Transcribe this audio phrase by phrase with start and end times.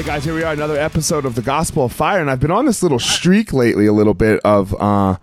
[0.00, 2.50] Right, guys, here we are, another episode of the Gospel of Fire, and I've been
[2.50, 5.16] on this little streak lately, a little bit of, uh,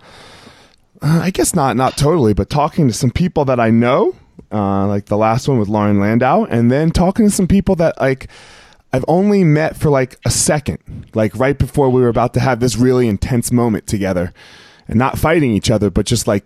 [1.02, 4.14] I guess not, not totally, but talking to some people that I know,
[4.52, 8.00] uh, like the last one with Lauren Landau, and then talking to some people that
[8.00, 8.28] like
[8.92, 10.78] I've only met for like a second,
[11.12, 14.32] like right before we were about to have this really intense moment together,
[14.86, 16.44] and not fighting each other, but just like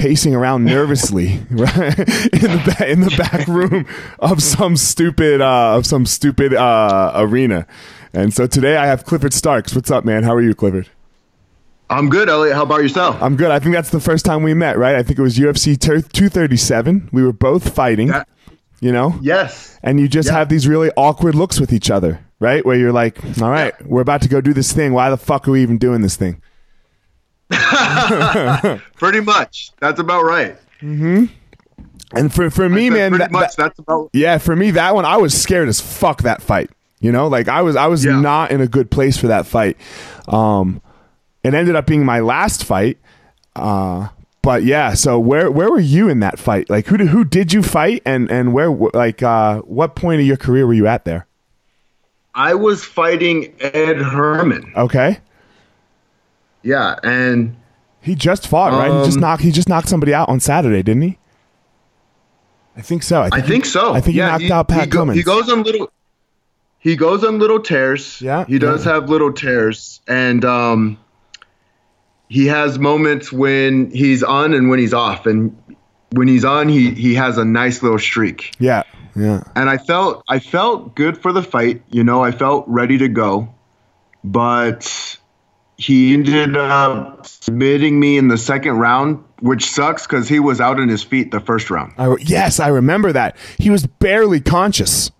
[0.00, 3.86] pacing around nervously right in the ba- in the back room
[4.18, 7.66] of some stupid uh, of some stupid uh, arena.
[8.12, 9.74] And so today I have Clifford Starks.
[9.74, 10.22] What's up, man?
[10.24, 10.88] How are you, Clifford?
[11.90, 12.54] I'm good, Elliot.
[12.56, 13.20] How about yourself?
[13.22, 13.50] I'm good.
[13.50, 14.94] I think that's the first time we met, right?
[14.96, 17.10] I think it was UFC 237.
[17.12, 18.08] We were both fighting.
[18.08, 18.28] That-
[18.82, 19.18] you know?
[19.20, 19.78] yes.
[19.82, 20.38] And you just Yeah.
[20.38, 22.64] have these really awkward looks with each other, right?
[22.64, 24.94] Where you're like, all right, we're about to go do this thing.
[24.94, 26.40] Why the fuck are we even doing this thing?
[28.96, 29.72] Pretty much.
[29.80, 30.56] That's about right.
[30.82, 31.28] And
[32.34, 33.56] for, for me, man, pretty that- much.
[33.56, 34.10] that- that's about.
[34.12, 36.70] yeah, for me, that one, I was scared as fuck that fight.
[37.00, 38.20] You know, like I was, I was Yeah.
[38.20, 39.76] not in a good place for that fight.
[40.28, 40.82] Um,
[41.42, 42.98] it ended up being my last fight.
[43.56, 44.08] Uh,
[44.42, 46.68] but yeah, so where where were you in that fight?
[46.70, 50.26] Like who did, who did you fight, and and where like uh, what point of
[50.26, 51.26] your career were you at there?
[52.34, 54.72] I was fighting Ed Herman.
[54.76, 55.18] Okay,
[56.62, 57.56] Yeah, and
[58.00, 58.90] he just fought, right?
[58.90, 61.18] He just Um, knocked he just knocked somebody out on Saturday, didn't he?
[62.76, 63.28] I think so.
[63.32, 63.92] I think so.
[63.92, 65.18] I think he yeah, knocked out Pat he, go- Cummins.
[65.18, 65.90] he goes on little.
[66.78, 68.20] He goes on little tears.
[68.22, 68.94] Yeah, he does yeah.
[68.94, 70.98] have little tears, and um,
[72.28, 75.54] he has moments when he's on and when he's off, and
[76.12, 78.54] when he's on, he he has a nice little streak.
[78.58, 78.84] Yeah,
[79.14, 79.42] yeah.
[79.56, 81.82] and I felt I felt good for the fight.
[81.90, 83.52] You know, I felt ready to go,
[84.24, 85.18] but
[85.80, 90.78] he ended up submitting me in the second round, which sucks because he was out
[90.78, 91.94] on his feet the first round.
[91.96, 93.36] I, yes, I remember that.
[93.58, 95.10] He was barely conscious.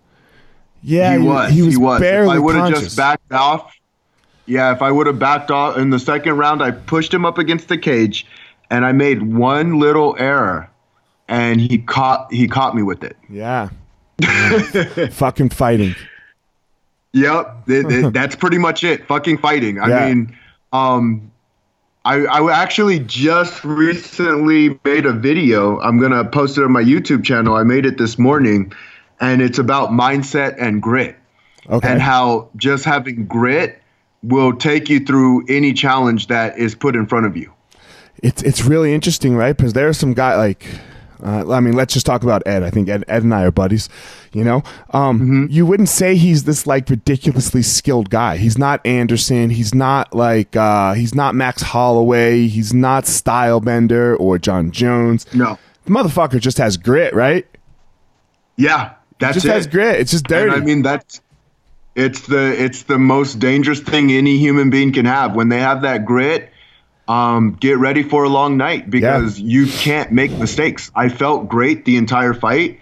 [0.83, 1.51] Yeah, he was.
[1.51, 3.75] He was, barely If I would have just backed off,
[4.45, 7.37] yeah, if I would have backed off in the second round, I pushed him up
[7.39, 8.27] against the cage,
[8.69, 10.69] and I made one little error,
[11.27, 13.17] and he caught he caught me with it.
[13.29, 13.69] Yeah.
[15.11, 15.95] Fucking fighting.
[17.13, 19.07] Yep, it- it- that's pretty much it.
[19.07, 19.79] Fucking fighting.
[19.79, 20.07] I Yeah.
[20.13, 20.37] mean,
[20.73, 21.31] um,
[22.03, 25.79] I I actually just recently made a video.
[25.79, 27.55] I'm gonna post it on my YouTube channel.
[27.55, 28.73] I made it this morning,
[29.19, 31.15] and it's about mindset and grit,
[31.69, 31.87] Okay.
[31.87, 33.81] and how just having grit
[34.23, 37.51] will take you through any challenge that is put in front of you.
[38.23, 39.55] it's it's really interesting, right?
[39.55, 40.65] Because there are some guy like,
[41.23, 42.63] uh, I mean, let's just talk about Ed.
[42.63, 43.89] I think Ed, Ed and I are buddies.
[44.33, 45.45] You know, um, Mm-hmm.
[45.49, 48.37] you wouldn't say he's this like ridiculously skilled guy.
[48.37, 49.49] He's not Anderson.
[49.49, 52.47] He's not like uh, he's not Max Holloway.
[52.47, 55.25] He's not Stylebender or Jon Jones.
[55.33, 57.45] No, The motherfucker just has grit, right?
[58.57, 59.49] yeah, that's just it.
[59.51, 59.99] has grit.
[59.99, 60.53] It's just dirty.
[60.53, 61.21] And I mean that's
[61.95, 65.35] it's the it's the most dangerous thing any human being can have.
[65.35, 66.50] When they have that grit,
[67.11, 70.91] um, get ready for a long night because you can't make mistakes.
[70.95, 72.79] I felt great the entire fight.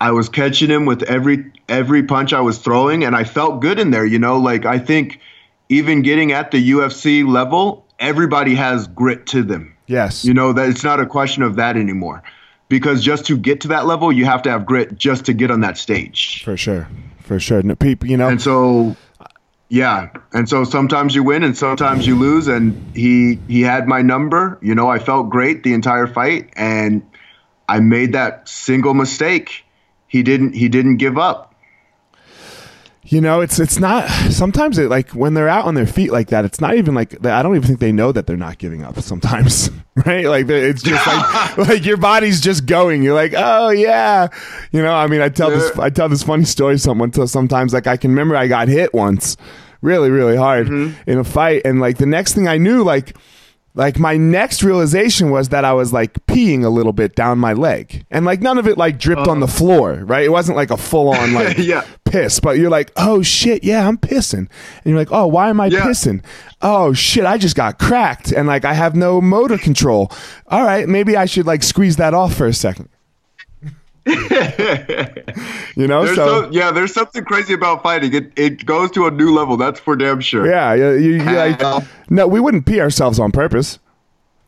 [0.00, 3.78] I was catching him with every every punch I was throwing, and I felt good
[3.78, 4.06] in there.
[4.06, 5.20] You know, like I think
[5.68, 9.74] even getting at the UFC level, everybody has grit to them.
[9.86, 10.24] yes.
[10.24, 12.22] You know that it's not a question of that anymore,
[12.68, 15.50] because just to get to that level, you have to have grit just to get
[15.50, 16.42] on that stage.
[16.44, 16.88] for sure.
[17.20, 17.60] For sure.
[17.62, 18.94] No, people, you know, And so,
[19.68, 22.46] yeah, and so sometimes you win and sometimes you lose.
[22.48, 24.58] And he he had my number.
[24.62, 27.02] You know, I felt great the entire fight, and
[27.68, 29.64] I made that single mistake.
[30.06, 31.55] He didn't he didn't give up.
[33.08, 34.08] You know, it's it's not.
[34.32, 36.44] Sometimes it like when they're out on their feet like that.
[36.44, 38.98] It's not even like I don't even think they know that they're not giving up.
[39.00, 39.70] Sometimes,
[40.06, 40.26] right?
[40.26, 43.02] Like it's just like like your body's just going.
[43.02, 44.28] You're like, oh yeah.
[44.72, 46.78] You know, I mean, I tell this I tell this funny story.
[46.78, 49.36] Someone to sometimes like I can remember I got hit once,
[49.82, 51.10] really really hard mm-hmm.
[51.10, 53.16] in a fight, and like the next thing I knew, like
[53.76, 57.52] like my next realization was that I was like peeing a little bit down my
[57.52, 59.56] leg, and like none of it like dripped on the uh-huh.
[59.58, 60.24] floor, right?
[60.24, 61.84] It wasn't like a full on like Yeah.
[62.04, 64.48] piss, but you're like, oh shit, yeah, I'm pissing, and
[64.84, 65.82] you're like, oh, why am I Yeah.
[65.82, 66.24] pissing?
[66.62, 70.10] Oh shit, I just got cracked, and like I have no motor control.
[70.48, 72.88] All right, maybe I should like squeeze that off for a second.
[75.76, 78.14] you know, There's so so, yeah, there's something crazy about fighting.
[78.14, 79.56] It it goes to a new level.
[79.56, 80.46] That's for damn sure.
[80.46, 81.60] yeah, you, you, like
[82.08, 83.80] no, we wouldn't pee ourselves on purpose.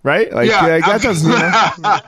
[0.04, 0.32] Right?
[0.32, 1.98] Like, Yeah, like, that doesn't, you know?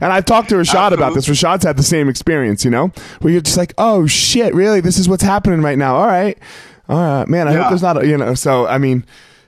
[0.00, 1.26] And I've talked to Rashad about this.
[1.26, 4.80] Rashad's had the same experience, you know, where you're just like, oh shit, really?
[4.80, 5.96] This is what's happening right now.
[5.96, 6.38] All right.
[6.88, 7.48] All right, man.
[7.48, 9.04] I hope there's not, a, you know, so, I mean,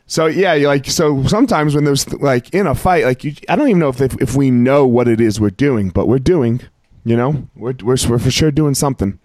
[0.06, 3.54] so yeah, you're like, so sometimes when there's like in a fight, like, you, I
[3.56, 6.18] don't even know if, if, if we know what it is we're doing, but we're
[6.18, 6.60] doing,
[7.04, 9.18] you know, we're, we're, we're for sure doing something.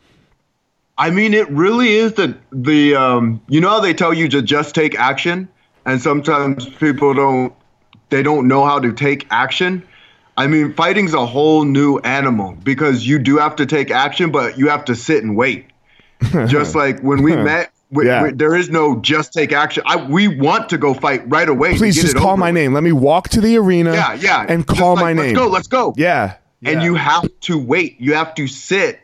[0.98, 3.42] I mean, it really is the the um.
[3.48, 5.48] You know how they tell you to just take action,
[5.86, 7.54] and sometimes people don't.
[8.10, 9.84] They don't know how to take action.
[10.36, 14.58] I mean, fighting's a whole new animal because you do have to take action, but
[14.58, 15.68] you have to sit and wait.
[16.48, 18.24] just like when we met, we, Yeah.
[18.24, 19.84] we- there is no just take action.
[19.86, 21.78] I, we want to go fight right away.
[21.78, 22.56] Please just call my with.
[22.56, 22.74] name.
[22.74, 24.46] Let me walk to the arena Yeah, yeah.
[24.50, 25.36] and Just call like, my name.
[25.36, 25.48] Let's go.
[25.48, 25.94] Let's go.
[25.98, 26.36] Yeah.
[26.64, 28.00] And you have to wait.
[28.00, 29.00] You have to sit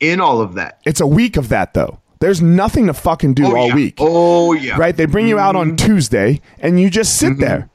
[0.00, 0.80] in all of that.
[0.84, 2.00] It's a week of that though.
[2.20, 3.74] There's nothing to fucking do Oh, all yeah.
[3.74, 3.94] week.
[3.98, 4.76] Oh yeah.
[4.76, 4.96] Right?
[4.96, 7.68] They bring you out on Tuesday and you just sit there.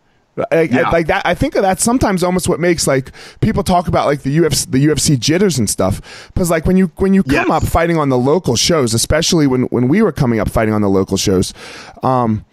[0.51, 0.89] Like, Yeah.
[0.89, 4.23] like that I think of that sometimes almost what makes like people talk about like
[4.23, 7.49] the UFC the UFC jitters and stuff cuz like when you when you come Yes.
[7.51, 10.81] up fighting on the local shows especially when when we were coming up fighting on
[10.81, 11.53] the local shows
[12.01, 12.43] um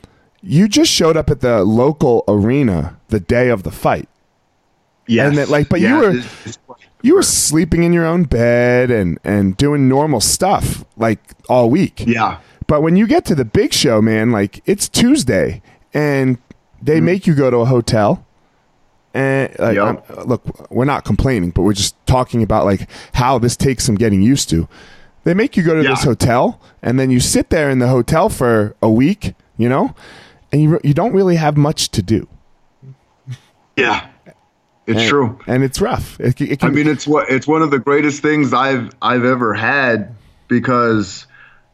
[0.43, 4.10] you just showed up at the local arena the day of the fight
[5.11, 5.29] Yes.
[5.29, 6.23] And that, like, but you were-
[7.03, 12.05] you were sleeping in your own bed and and doing normal stuff like all week
[12.07, 12.39] Yeah.
[12.67, 15.63] But when you get to the big show, man, like it's Tuesday
[15.95, 16.39] and
[16.83, 17.05] they Mm-hmm.
[17.07, 18.25] make you go to a hotel.
[19.15, 20.27] And like, Yep.
[20.27, 24.23] Look, we're not complaining, but we're just talking about like how this takes some getting
[24.23, 24.69] used to.
[25.25, 25.91] They make you go to Yeah.
[25.91, 29.95] this hotel and then you sit there in the hotel for a week, you know,
[30.53, 32.29] and you you don't really have much to do.
[33.77, 34.07] Yeah.
[34.91, 35.39] It's And- true.
[35.47, 36.19] and it's rough.
[36.21, 39.55] It, it I mean, it's what it's one of the greatest things I've I've ever
[39.55, 40.15] had
[40.49, 41.27] because,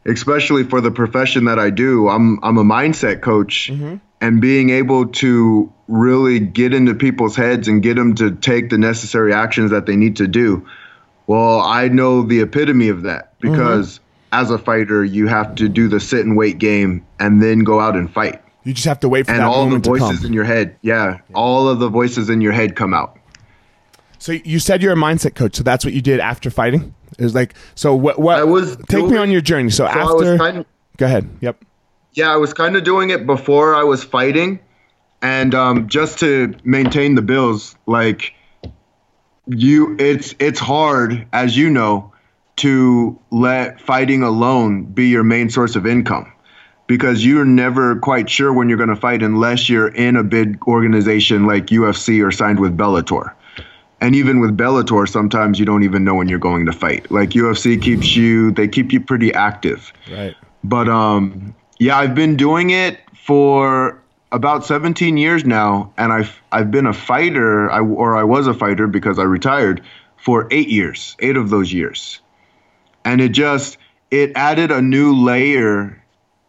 [0.05, 3.95] especially for the profession that I do, I'm I'm a mindset coach, Mm-hmm.
[4.21, 8.77] and being able to really get into people's heads and get them to take the
[8.77, 10.67] necessary actions that they need to do.
[11.27, 13.51] Well, I know the epitome of that Mm-hmm.
[13.51, 13.99] because
[14.31, 17.79] as a fighter, you have to do the sit and wait game and then go
[17.79, 18.41] out and fight.
[18.67, 20.09] You just have to wait for And that all the moment to come.
[20.09, 23.17] voices in your head, yeah, all of the voices in your head come out.
[24.19, 25.55] So you said you're a mindset coach.
[25.55, 26.93] So that's what you did after fighting.
[27.17, 27.95] It was like so.
[27.95, 28.19] What?
[28.19, 28.37] What?
[28.39, 29.69] I was take me on your journey.
[29.69, 30.65] So, So I after, was kind of,
[30.97, 31.29] go ahead.
[31.41, 31.63] Yep.
[32.13, 34.59] yeah, I was kind of doing it before I was fighting,
[35.21, 38.33] and um, just to maintain the bills, like
[39.47, 42.11] you, it's it's hard, as you know,
[42.57, 46.31] to let fighting alone be your main source of income
[46.87, 50.65] because you're never quite sure when you're going to fight unless you're in a big
[50.67, 53.33] organization like UFC or signed with Bellator.
[53.99, 57.11] And even with Bellator, sometimes you don't even know when you're going to fight.
[57.11, 59.91] Like UFC keeps you, they keep you pretty active.
[60.09, 60.35] Right.
[60.63, 64.01] But um, yeah, I've been doing it for
[64.31, 68.53] about 17 years now, and I've I've been a fighter, I, or I was a
[68.53, 69.81] fighter because I retired
[70.17, 72.19] for eight years, eight of those years,
[73.05, 73.77] and it just
[74.11, 76.01] it added a new layer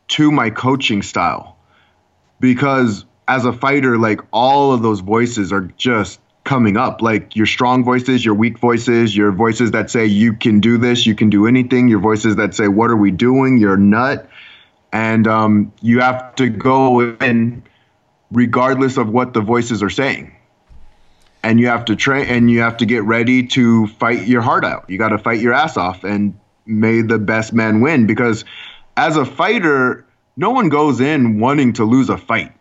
[0.09, 1.57] to my coaching style.
[2.41, 7.03] Because as a fighter, like all of those voices are just coming up.
[7.03, 11.05] Like your strong voices, your weak voices, your voices that say you can do this,
[11.05, 14.29] you can do anything, your voices that say what are we doing, you're nut,
[14.91, 17.63] and um, you have to go in
[18.31, 20.35] regardless of what the voices are saying.
[21.43, 24.65] And you have to train and you have to get ready to fight your heart
[24.65, 24.89] out.
[24.89, 28.07] You got to fight your ass off and may the best man win.
[28.07, 28.45] Because
[28.99, 30.05] as a fighter,
[30.37, 32.53] no one goes in wanting to lose a fight.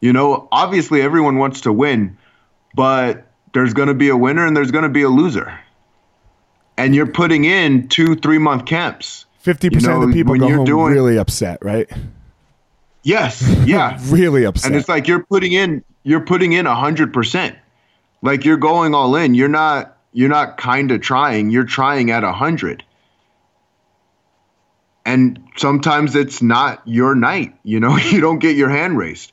[0.00, 2.18] You know, obviously everyone wants to win,
[2.74, 3.24] but
[3.54, 5.58] there's going to be a winner and there's going to be a loser.
[6.76, 9.24] And you're putting in two, three month camps.
[9.44, 11.88] 50% You know, of the people go you're home doing- really upset, right?
[13.04, 13.98] Yes, yeah.
[14.08, 14.66] Really upset.
[14.72, 17.56] and it's like you're putting in you're putting in a hundred percent.
[18.22, 19.34] Like you're going all in.
[19.34, 21.50] You're not you're not kind of trying.
[21.50, 22.82] You're trying at a hundred.
[25.06, 27.54] And sometimes it's not your night.
[27.62, 29.32] You know, you don't get your hand raised.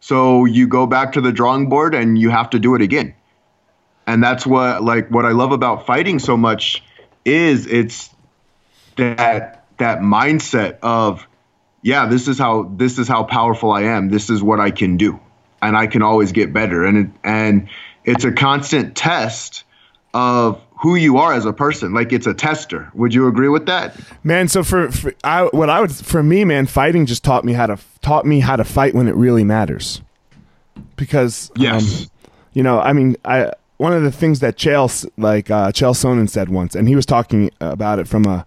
[0.00, 3.14] So you go back to the drawing board and you have to do it again.
[4.06, 6.82] And that's what like what I love about fighting so much
[7.24, 8.10] is it's
[8.96, 11.26] that that mindset of
[11.82, 14.08] yeah, this is how this is how powerful I am.
[14.08, 15.20] This is what I can do,
[15.62, 16.84] and I can always get better.
[16.84, 17.68] And it, and
[18.04, 19.62] it's a constant test
[20.14, 21.94] of who you are as a person.
[21.94, 22.90] Like it's a tester.
[22.94, 23.96] Would you agree with that?
[24.24, 27.52] man so for, for i what i would for me man fighting just taught me
[27.52, 30.00] how to taught me how to fight when it really matters
[30.96, 32.02] because Yes.
[32.04, 32.10] um,
[32.52, 36.28] you know i mean i one of the things that Chael like uh Chael Sonnen
[36.28, 38.46] said once and he was talking about it from a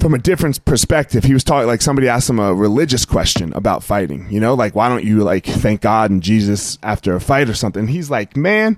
[0.00, 3.82] from a different perspective he was talking like somebody asked him a religious question about
[3.84, 7.48] fighting you know like why don't you like thank god and jesus after a fight
[7.48, 8.76] or something and he's like man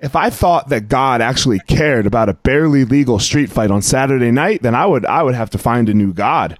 [0.00, 4.30] if I thought that God actually cared about a barely legal street fight on Saturday
[4.30, 6.58] night, then I would I would have to find a new God.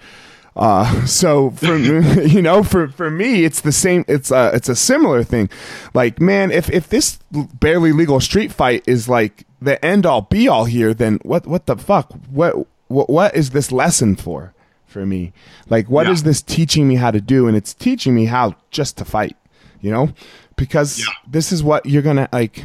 [0.56, 4.04] Uh, so for you know, for for me, it's the same.
[4.08, 5.48] It's a it's a similar thing.
[5.94, 10.48] Like, man, if if this barely legal street fight is like the end all be
[10.48, 12.12] all here, then what what the fuck?
[12.30, 14.52] What what what is this lesson for?
[14.86, 15.34] For me,
[15.68, 16.28] like, what is Yeah.
[16.28, 17.46] this teaching me how to do?
[17.46, 19.36] And it's teaching me how just to fight.
[19.82, 20.08] You know,
[20.56, 21.04] because Yeah.
[21.30, 22.64] this is what you're gonna like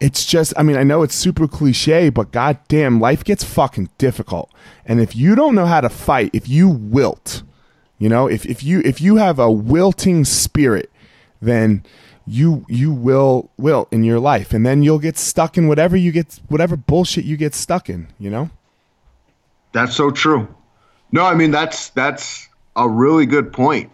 [0.00, 4.50] it's just i mean i know it's super cliche but goddamn life gets fucking difficult.
[4.86, 7.42] And if you don't know how to fight if you wilt
[7.98, 10.90] you know if, if you if you have a wilting spirit
[11.40, 11.84] then
[12.26, 14.52] you you will wilt in your life.
[14.52, 18.08] And then you'll get stuck in whatever you get whatever bullshit you get stuck in
[18.18, 18.50] you know?
[19.72, 20.48] That's so true.
[21.12, 23.90] No, I mean that's that's a really good point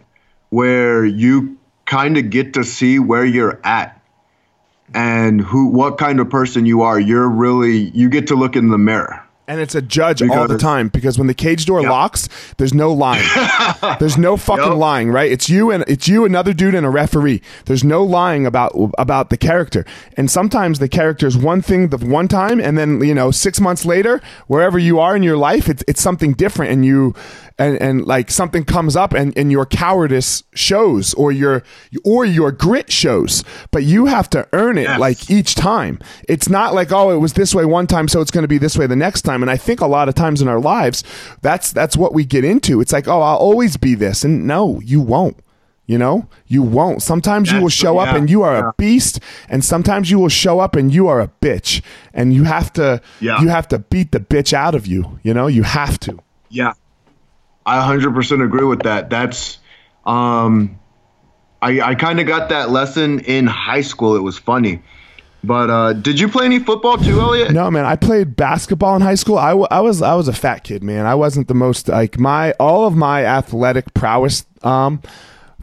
[0.49, 4.00] where you kind of get to see where you're at
[4.93, 6.99] and who what kind of person you are.
[6.99, 9.23] You're really you get to look in the mirror.
[9.47, 11.89] And it's a judge all the time because when the cage door Yep.
[11.89, 13.25] locks, there's no lying.
[13.99, 14.77] there's no fucking Yep.
[14.77, 15.29] lying, right?
[15.29, 17.41] It's you and it's you, another dude, and a referee.
[17.65, 19.83] There's no lying about about the character.
[20.15, 23.59] And sometimes the character is one thing the one time, and then you know six
[23.59, 27.13] months later, wherever you are in your life, it's it's something different, and you
[27.61, 31.63] and and like something comes up, and and your cowardice shows, or your
[32.03, 33.43] or your grit shows.
[33.71, 34.99] But you have to earn it Yes.
[34.99, 35.99] like each time.
[36.27, 38.57] It's not like oh, it was this way one time, so it's going to be
[38.57, 39.41] this way the next time.
[39.41, 41.03] And I think a lot of times in our lives,
[41.41, 42.81] that's that's what we get into.
[42.81, 45.37] It's like oh, I'll always be this, and no, you won't.
[45.87, 47.01] You know, you won't.
[47.01, 48.69] Sometimes you will show up and you are yeah.
[48.69, 51.81] a beast, and sometimes you will show up and you are a bitch,
[52.13, 53.41] and you have to Yeah.
[53.41, 55.19] you have to beat the bitch out of you.
[55.23, 56.19] You know, you have to.
[56.49, 56.73] Yeah.
[57.65, 59.09] I 100% agree with that.
[59.09, 59.59] That's
[60.05, 60.79] um
[61.61, 64.15] I I kind of got that lesson in high school.
[64.15, 64.81] It was funny.
[65.43, 67.51] But uh did you play any football too, Elliot?
[67.51, 67.85] No, man.
[67.85, 69.37] I played basketball in high school.
[69.37, 71.05] I, w- I was I was a fat kid, man.
[71.05, 74.45] I wasn't the most like my all of my athletic prowess.
[74.63, 75.01] Um,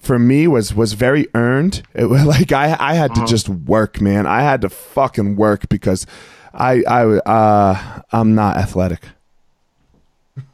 [0.01, 1.83] for me was was very earned.
[1.95, 4.27] It was like I I had to just work, man.
[4.27, 6.07] I had to fucking work because
[6.55, 9.03] I I uh I'm not athletic.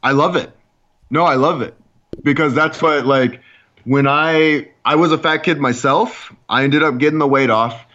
[0.01, 0.51] I love it.
[1.09, 1.75] No, I love it
[2.23, 3.41] because that's what like
[3.83, 6.33] when I I was a fat kid myself.
[6.49, 7.85] I ended up getting the weight off,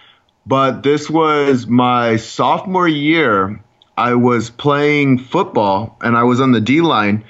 [0.46, 3.62] but this was my sophomore year.
[3.96, 7.24] I was playing football and I was on the D line,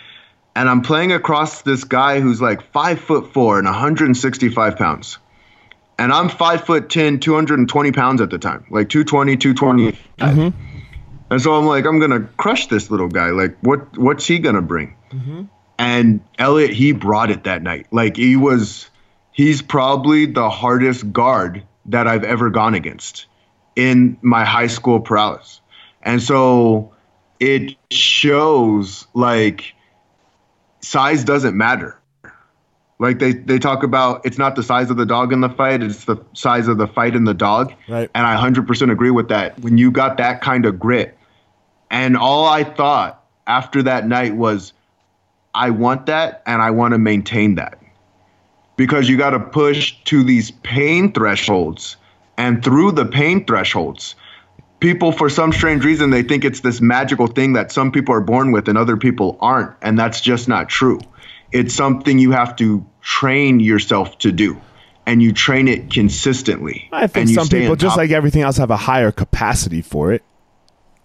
[0.54, 5.18] and I'm playing across this guy who's like five foot four and 165 pounds.
[5.98, 9.98] And I'm five foot 10, 220 pounds at the time, like 220, 220.
[10.18, 10.58] Mm-hmm.
[11.30, 13.30] And so I'm like, I'm gonna crush this little guy.
[13.30, 14.96] Like, what what's he gonna bring?
[15.12, 15.42] Mm-hmm.
[15.80, 17.86] And Elliot, he brought it that night.
[17.90, 18.90] Like he was,
[19.32, 23.24] he's probably the hardest guard that I've ever gone against
[23.76, 25.62] in my high school prowess.
[26.02, 26.92] And so
[27.40, 29.72] it shows like
[30.82, 31.98] size doesn't matter.
[32.98, 35.82] Like they, they talk about it's not the size of the dog in the fight,
[35.82, 37.72] it's the size of the fight in the dog.
[37.88, 38.10] Right.
[38.14, 39.58] And I 100% agree with that.
[39.58, 41.16] When you got that kind of grit,
[41.90, 44.74] and all I thought after that night was,
[45.54, 47.78] I want that and I want to maintain that.
[48.76, 51.96] Because you got to push to these pain thresholds.
[52.36, 54.14] And through the pain thresholds,
[54.78, 58.22] people, for some strange reason, they think it's this magical thing that some people are
[58.22, 59.76] born with and other people aren't.
[59.82, 61.00] And that's just not true.
[61.52, 64.60] It's something you have to train yourself to do.
[65.06, 66.88] And you train it consistently.
[66.92, 70.22] I think some people, just like everything else, have a higher capacity for it,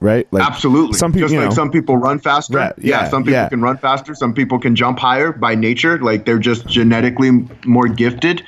[0.05, 0.31] right?
[0.31, 0.97] Like Absolutely.
[0.97, 2.57] Some people, just like know, some people run faster.
[2.57, 3.49] Right, yeah, yeah, some people yeah.
[3.49, 4.13] can run faster.
[4.15, 5.97] Some people can jump higher by nature.
[5.99, 7.31] Like they're just genetically
[7.65, 8.43] more gifted.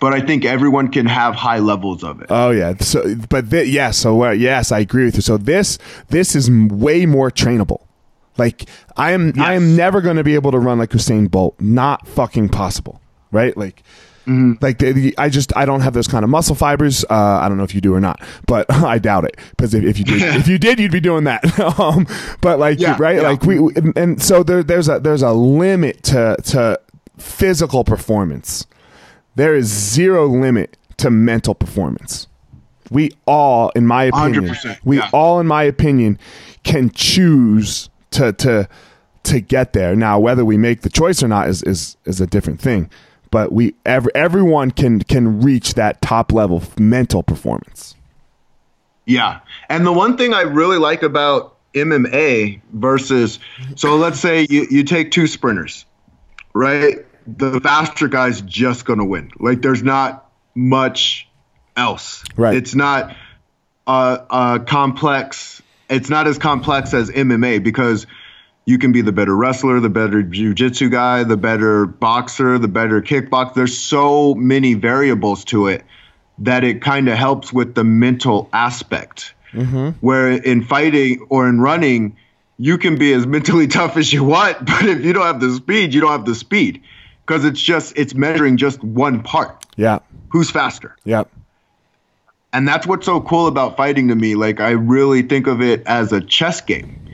[0.00, 2.26] But I think everyone can have high levels of it.
[2.30, 2.74] Oh yeah.
[2.80, 3.92] So, but thi- yeah.
[3.92, 5.22] So uh, yes, I agree with you.
[5.22, 7.82] So this this is m- way more trainable.
[8.36, 11.60] Like I am I am never going to be able to run like Usain Bolt.
[11.60, 13.00] Not fucking possible.
[13.30, 13.56] Right?
[13.56, 13.82] Like.
[14.60, 17.04] Like the, the, I just I don't have those kind of muscle fibers.
[17.04, 19.84] Uh, I don't know if you do or not, but I doubt it because if,
[19.84, 21.58] if you did, if you did, you'd be doing that.
[21.78, 22.06] um,
[22.40, 23.22] but like Yeah, right, yeah.
[23.22, 26.80] like we and, and so there, there's a there's a limit to to
[27.18, 28.66] physical performance.
[29.36, 32.26] There is zero limit to mental performance.
[32.90, 35.10] We all, in my opinion, 100%, we yeah.
[35.12, 36.18] all, in my opinion,
[36.62, 38.68] can choose to to
[39.24, 39.94] to get there.
[39.94, 42.90] Now, whether we make the choice or not is is is a different thing.
[43.30, 47.96] But we every, everyone can can reach that top level mental performance.
[49.06, 49.40] Yeah.
[49.68, 53.38] And the one thing I really like about MMA versus,
[53.76, 55.86] so let's say you, you take two sprinters,
[56.52, 57.06] right?
[57.26, 59.30] The faster guy's just going to win.
[59.38, 61.28] Like there's not much
[61.76, 62.24] else.
[62.36, 62.56] Right.
[62.56, 63.14] It's not
[63.86, 68.06] a, a complex, it's not as complex as MMA because
[68.66, 73.00] you can be the better wrestler, the better jujitsu guy, the better boxer, the better
[73.00, 73.54] kickboxer.
[73.54, 75.84] There's so many variables to it
[76.38, 79.34] that it kind of helps with the mental aspect.
[79.52, 79.90] Mm-hmm.
[80.00, 82.16] Where in fighting or in running,
[82.58, 85.54] you can be as mentally tough as you want, but if you don't have the
[85.54, 86.82] speed, you don't have the speed
[87.24, 89.64] because it's just it's measuring just one part.
[89.76, 90.00] Yeah,
[90.30, 90.96] Who's faster?
[91.04, 91.24] yeah,
[92.52, 94.34] And that's what's so cool about fighting to me.
[94.34, 97.05] Like I really think of it as a chess game.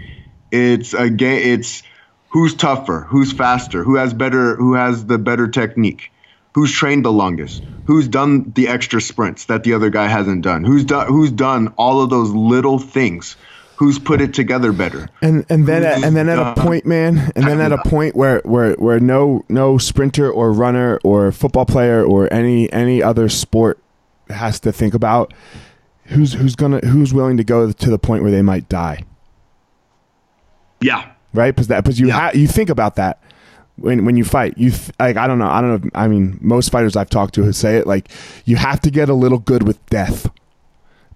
[0.52, 1.40] It's a game.
[1.54, 1.82] It's
[2.28, 6.12] who's tougher, who's faster, who has better, who has the better technique,
[6.54, 10.64] who's trained the longest, who's done the extra sprints that the other guy hasn't done,
[10.64, 13.36] who's done who's done all of those little things,
[13.76, 15.08] who's put it together better.
[15.22, 18.14] and and then at, and then at a point, man, and then at a point
[18.14, 23.28] where where where no no sprinter or runner or football player or any any other
[23.28, 23.78] sport
[24.28, 25.32] has to think about
[26.06, 29.04] who's who's gonna who's willing to go to the point where they might die.
[30.82, 31.10] Yeah.
[31.34, 31.54] right?
[31.54, 32.14] Because that, because you Yeah.
[32.14, 33.22] ha- you think about that
[33.76, 34.54] when when you fight.
[34.58, 35.86] You th- like I don't know, I don't know.
[35.88, 38.10] If, I mean, most fighters I've talked to who say it like
[38.44, 40.30] you have to get a little good with death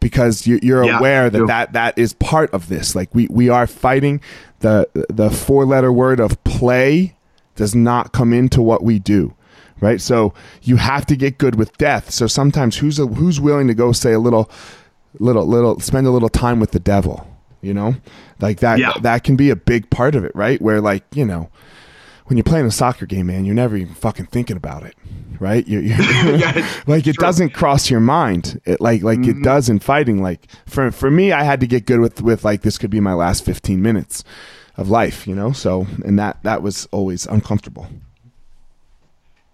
[0.01, 2.95] because you, you're Yeah, aware that, that that is part of this.
[2.95, 4.21] Like we we are fighting
[4.61, 7.17] the the four letter word of play
[7.55, 9.35] does not come into what we do.
[9.79, 12.11] Right, so you have to get good with death.
[12.11, 14.51] So sometimes, who's a, who's willing to go say a little,
[15.19, 17.29] little, little, spend a little time with the devil?
[17.63, 17.97] You know,
[18.41, 18.79] like that.
[18.79, 18.93] Yeah.
[19.01, 20.61] That can be a big part of it, right?
[20.61, 21.51] Where like you know,
[22.27, 24.95] when you're playing a soccer game, man, you're never even fucking thinking about it,
[25.41, 25.67] right?
[25.67, 27.25] You, you Yeah, like it true.
[27.25, 29.41] doesn't cross your mind, it, like like Mm-hmm.
[29.41, 30.23] it does in fighting.
[30.23, 33.01] Like for for me, I had to get good with with like this could be
[33.01, 34.23] my last 15 minutes
[34.77, 35.53] of life, you know.
[35.53, 37.89] So and that that was always uncomfortable.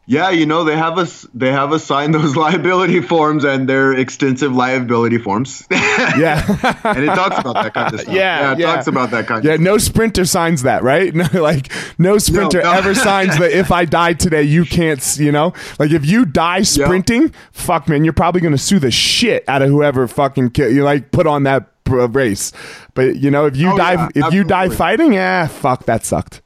[0.04, 1.26] Yeah, you know they have us.
[1.32, 5.66] They have us sign those liability forms, and they're extensive liability forms.
[6.18, 6.42] Yeah,
[6.84, 8.14] and it talks about that kind of stuff.
[8.14, 8.74] Yeah, it yeah.
[8.74, 9.38] talks about that kind.
[9.38, 9.58] Of stuff.
[9.60, 9.64] Yeah.
[9.64, 11.14] No sprinter signs that, right?
[11.22, 12.72] No, like no sprinter no.
[12.72, 15.00] ever signs that if I die today, you can't.
[15.18, 19.44] You know, like if you die sprinting, fuck man, you're probably gonna sue the shit
[19.48, 22.52] out of whoever fucking ki- you like put on that uh, race.
[22.94, 26.04] But you know, if you Oh, die, yeah, if you die fighting, yeah, fuck that
[26.04, 26.42] sucked.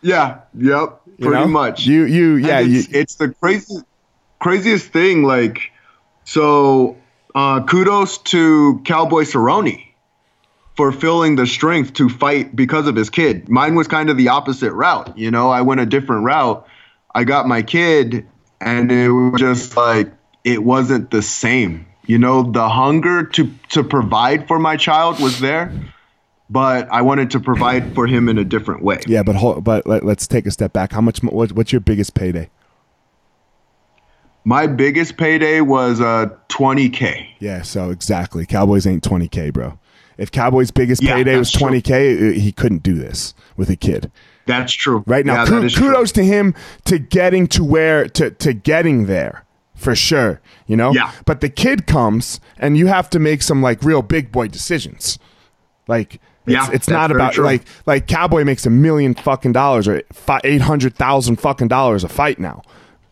[0.00, 0.40] Yeah.
[0.56, 0.97] Yep.
[1.20, 1.48] Pretty know?
[1.48, 1.86] much.
[1.86, 3.76] You you yeah And you, it's, it's the crazy,
[4.38, 5.24] craziest thing.
[5.24, 5.72] Like,
[6.24, 6.96] so
[7.34, 9.84] uh, kudos to Cowboy Cerrone
[10.76, 13.48] for feeling the strength to fight because of his kid.
[13.48, 15.18] Mine was kind of the opposite route.
[15.18, 16.66] You know, I went a different route.
[17.12, 18.28] I got my kid,
[18.60, 20.12] and it was just like
[20.44, 21.86] it wasn't the same.
[22.06, 25.72] You know, the hunger to to provide for my child was there,
[26.50, 29.00] but I wanted to provide for him in a different way.
[29.06, 29.22] yeah.
[29.22, 30.92] But hold, but let, let's take a step back.
[30.92, 31.22] How much?
[31.22, 32.50] What, what's your biggest payday?
[34.44, 37.26] My biggest payday was uh 20k.
[37.38, 37.62] Yeah.
[37.62, 39.78] So exactly, Cowboys ain't twenty k, bro.
[40.16, 44.10] If Cowboys' biggest Yeah, payday was twenty k, he couldn't do this with a kid.
[44.46, 45.04] That's true.
[45.06, 45.34] right now.
[45.42, 45.88] Yeah, ku- that is true.
[45.88, 46.54] kudos to him
[46.86, 50.40] to getting to where to to getting there for sure.
[50.66, 50.92] You know.
[50.92, 51.12] Yeah.
[51.26, 55.18] But the kid comes, and you have to make some like real big boy decisions.
[55.86, 56.20] Like.
[56.48, 57.44] It's, Yeah, it's that's not about true.
[57.44, 60.02] like like Cowboy makes a million fucking dollars or
[60.44, 62.62] eight hundred thousand fucking dollars a fight now,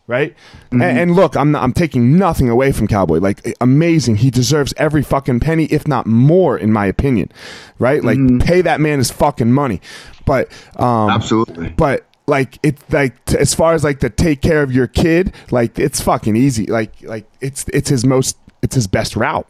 [0.07, 0.35] right?
[0.71, 0.83] Mm-hmm.
[0.83, 3.19] And, and look, I'm not, I'm taking nothing away from Cowboy.
[3.19, 7.31] Like amazing, he deserves every fucking penny, if not more, in my opinion,
[7.79, 8.03] right?
[8.05, 8.39] Like Mm-hmm.
[8.39, 9.81] pay that man his fucking money,
[10.25, 11.69] but um, Absolutely.
[11.71, 15.33] but like it's like t- as far as like the take care of your kid
[15.53, 19.49] like it's fucking easy like like it's it's his most it's his best route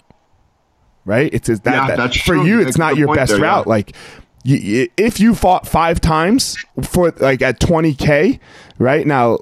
[1.06, 1.30] right?
[1.32, 2.44] It's that, Yeah, that- that's for true.
[2.46, 3.64] you it's a not your best there, route.
[3.66, 3.70] Yeah.
[3.70, 3.96] like
[4.44, 8.38] you, if you fought five times for like at 20k
[8.78, 9.06] right?
[9.06, 9.38] Now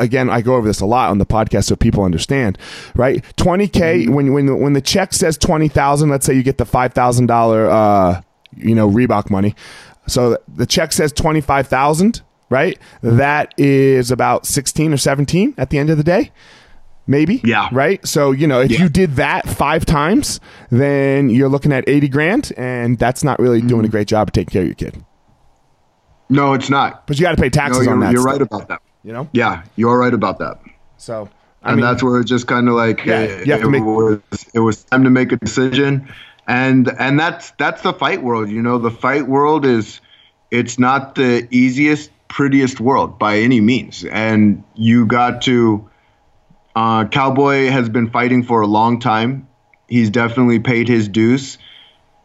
[0.00, 2.58] again i go over this a lot on the podcast so people understand
[2.96, 3.24] right?
[3.36, 4.12] 20k Mm-hmm.
[4.14, 8.20] when when the- when the check says 20000 let's say you get the $5000 uh
[8.56, 9.54] you know reebok money.
[10.08, 12.78] So the check says 25000 right?
[13.02, 16.32] That is about 16 or 17 at the end of the day
[17.08, 17.68] maybe Yeah.
[17.72, 18.82] right so you know if Yeah.
[18.82, 20.38] you did that five times
[20.70, 23.84] then you're looking at 80 grand and that's not really doing Mm-hmm.
[23.86, 25.02] a great job of taking care of your kid
[26.28, 27.06] No, it's not.
[27.06, 28.82] but you got to pay taxes you're, on that you're still, right about that.
[29.02, 30.60] you know Yeah, you're right about that.
[30.98, 31.28] so
[31.62, 33.68] I and mean, that's where it just kind of like Yeah, it, you have to
[33.68, 34.20] it make- was
[34.54, 36.08] it was time to make a decision
[36.46, 40.00] and and that's that's the fight world you know the fight world is
[40.50, 45.87] it's not the easiest prettiest world by any means and you got to
[46.78, 49.48] uh, cowboy has been fighting for a long time
[49.88, 51.58] he's definitely paid his dues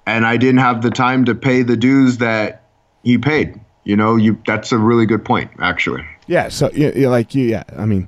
[0.05, 2.63] and i didn't have the time to pay the dues that
[3.03, 7.33] he paid you know you that's a really good point actually yeah so yeah, like
[7.33, 8.07] you yeah i mean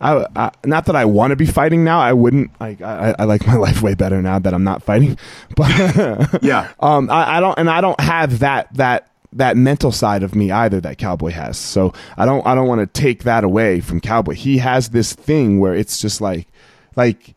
[0.00, 1.98] I, I not that I want to be fighting now.
[1.98, 2.52] I wouldn't.
[2.60, 5.18] Like I, I like my life way better now that I'm not fighting.
[5.56, 6.70] But Yeah.
[6.80, 10.50] um, I, I don't, and I don't have that that that mental side of me
[10.50, 11.58] either that Cowboy has.
[11.58, 14.34] So I don't I don't want to take that away from Cowboy.
[14.34, 16.48] He has this thing where it's just like
[16.96, 17.34] like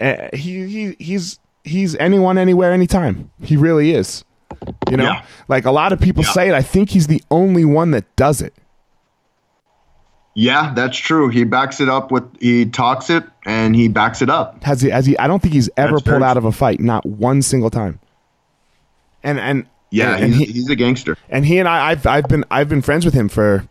[0.00, 3.30] uh, he he he's he's anyone anywhere anytime.
[3.42, 4.24] He really is.
[4.90, 5.24] You know, Yeah.
[5.48, 6.30] like a lot of people Yeah.
[6.30, 6.54] say it.
[6.54, 8.54] I think he's the only one that does it.
[10.34, 11.28] Yeah, that's true.
[11.30, 14.62] He backs it up with he talks it and he backs it up.
[14.62, 14.90] Has he?
[14.90, 15.18] Has he?
[15.18, 17.98] I don't think he's ever That's pulled out of a fight, not one single time.
[19.24, 21.16] And and Yeah, and, and he's, he he's a gangster.
[21.30, 23.66] and he and I, I've I've been I've been friends with him for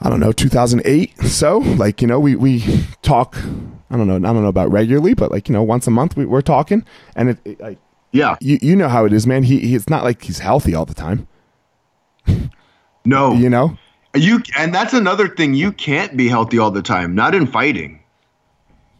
[0.00, 1.16] I don't know 2008.
[1.20, 2.64] So like you know we we
[3.02, 3.36] talk.
[3.90, 4.16] I don't know.
[4.16, 6.84] I don't know about regularly, but like you know once a month we, we're talking,
[7.16, 7.78] and it, it like
[8.12, 8.36] Yeah.
[8.40, 9.44] you you know how it is, man.
[9.44, 11.26] He, he it's not like he's healthy all the time.
[13.04, 13.32] No.
[13.32, 13.78] You know.
[14.14, 15.54] You and that's another thing.
[15.54, 17.14] You can't be healthy all the time.
[17.14, 18.00] Not in fighting.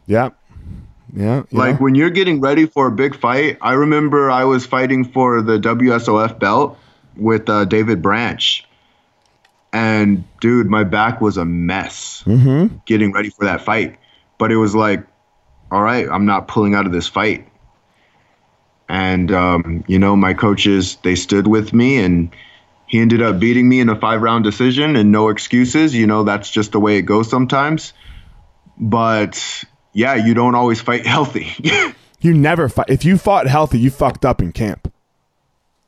[0.06, 0.30] Yeah.
[1.14, 1.42] Yeah.
[1.50, 1.84] Like know?
[1.84, 3.58] when you're getting ready for a big fight.
[3.60, 6.78] I remember I was fighting for the WSOF belt
[7.16, 8.64] with uh, David Branch,
[9.72, 12.22] and dude, my back was a mess
[12.86, 13.98] getting ready for that fight.
[14.38, 15.04] But it was like,
[15.70, 17.48] all right, I'm not pulling out of this fight.
[18.88, 22.34] And um, you know, my coaches they stood with me, and
[22.86, 25.94] he ended up beating me in a five round decision, and no excuses.
[25.94, 27.92] You know, that's just the way it goes sometimes.
[28.78, 29.64] But
[29.98, 31.48] yeah, you don't always fight healthy.
[32.20, 32.86] you never fight.
[32.88, 34.92] If you fought healthy, you fucked up in camp.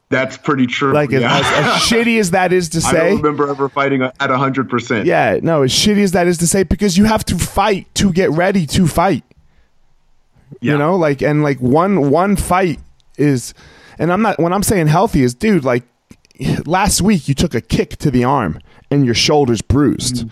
[0.09, 0.93] That's pretty true.
[0.93, 1.39] Like as, yeah.
[1.39, 4.69] as, as shitty as that is to say I don't remember ever fighting at hundred
[4.69, 5.07] percent.
[5.07, 8.13] Yeah, no, as shitty as that is to say, because you have to fight to
[8.13, 9.23] get ready to fight.
[10.61, 12.81] You know, like and like one one fight
[13.17, 13.55] is,
[14.01, 15.85] and I'm not when I'm saying healthy is, dude, like
[16.67, 18.59] last week you took a kick to the arm
[18.91, 20.31] and your shoulders bruised, mm.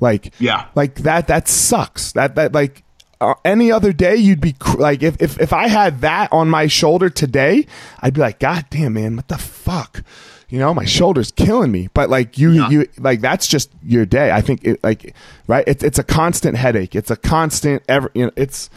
[0.00, 0.66] like Yeah.
[0.74, 2.10] like that that sucks.
[2.10, 2.81] That that like.
[3.22, 6.50] Uh, any other day, you'd be cr- like, if, if if I had that on
[6.50, 7.66] my shoulder today,
[8.00, 10.02] I'd be like, God damn, man, what the fuck,
[10.48, 11.88] you know, my shoulder's killing me.
[11.94, 14.32] But like you, you like that's just your day.
[14.32, 15.14] I think it like
[15.46, 15.62] right.
[15.68, 16.96] It's it's a constant headache.
[16.96, 18.10] It's a constant ever.
[18.12, 18.68] You know, it's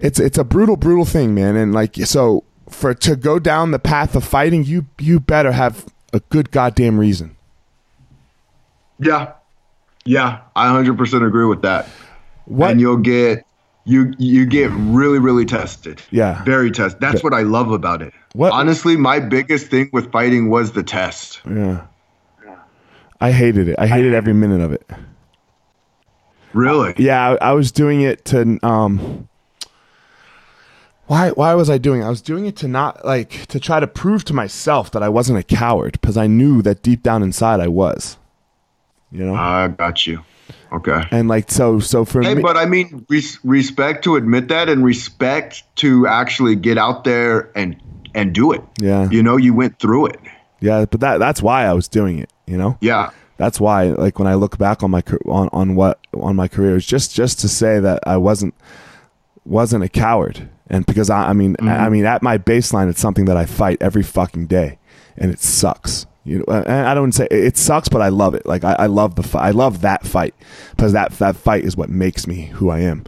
[0.00, 1.54] it's it's a brutal brutal thing, man.
[1.54, 5.86] And like so for to go down the path of fighting, you you better have
[6.14, 7.36] a good goddamn reason.
[8.98, 9.34] Yeah,
[10.04, 11.86] yeah, I 100% agree with that.
[12.46, 12.70] What?
[12.72, 13.44] And you'll get
[13.88, 16.02] you you get really really tested.
[16.10, 16.44] Yeah.
[16.44, 17.00] very tested.
[17.00, 18.12] That's what I love about it.
[18.34, 21.40] What- Honestly, my biggest thing with fighting was the test.
[21.48, 21.84] yeah.
[23.20, 23.76] I hated it.
[23.80, 24.88] I hated every minute of it.
[26.52, 26.94] Really?
[26.98, 29.28] Yeah, I, I was doing it to um
[31.06, 32.04] why why was I doing it?
[32.04, 35.08] I was doing it to not like to try to prove to myself that I
[35.08, 38.18] wasn't a coward because I knew that deep down inside I was.
[39.10, 39.34] You know?
[39.34, 40.22] I got you.
[40.72, 41.02] Okay.
[41.10, 44.68] and like so so for Hey, me but I mean, res- respect to admit that,
[44.68, 47.76] and respect to actually get out there and
[48.14, 48.62] and do it.
[48.80, 49.08] Yeah.
[49.10, 50.20] You know, you went through it.
[50.60, 52.76] yeah, but that that's why I was doing it, you know?
[52.80, 53.10] Yeah.
[53.36, 56.76] That's why like when I look back on my on on what on my career
[56.76, 58.54] it's just just to say that I wasn't
[59.44, 61.92] wasn't a coward and because I I mean I mm-hmm.
[61.92, 64.78] mean at my baseline it's something that I fight every fucking day
[65.16, 66.06] and it sucks.
[66.28, 68.44] You know, and I don't say it sucks, but I love it.
[68.46, 69.42] Like I, I love the fight.
[69.46, 70.34] I love that fight
[70.70, 73.04] because that that fight is what makes me who I am.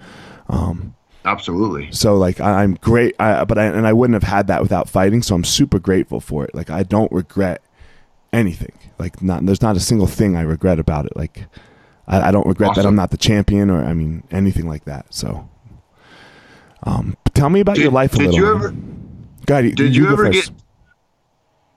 [1.24, 1.92] Absolutely.
[1.92, 4.88] So like I, I'm great, I, but I and I wouldn't have had that without
[4.88, 5.20] fighting.
[5.22, 6.54] So I'm super grateful for it.
[6.54, 7.62] Like I don't regret
[8.32, 8.72] anything.
[8.98, 11.14] Like not there's not a single thing I regret about it.
[11.16, 11.44] Like
[12.08, 15.12] I, I don't regret that I'm not the champion or I mean anything like that.
[15.12, 15.46] So
[16.84, 18.40] um, tell me about your life a did little.
[18.40, 18.74] you ever-
[19.46, 20.52] Go ahead, Did you, go ever first.
[20.52, 20.62] get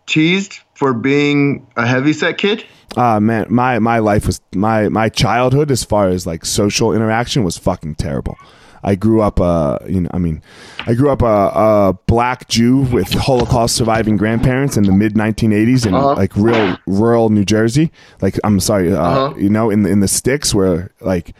[0.05, 2.63] teased for being a heavyset kid?
[2.95, 7.43] Ah man, my my life was my my childhood as far as like social interaction
[7.43, 8.37] was fucking terrible.
[8.85, 10.41] I grew up, uh, you know, I mean,
[10.85, 15.85] I grew up a, a black Jew with Holocaust surviving grandparents in the mid 1980s
[15.87, 16.15] in Uh-huh.
[16.15, 17.93] like real rural New Jersey.
[18.21, 19.35] Like, I'm sorry, uh, Uh-huh.
[19.39, 21.33] you know, in the, in the sticks where like,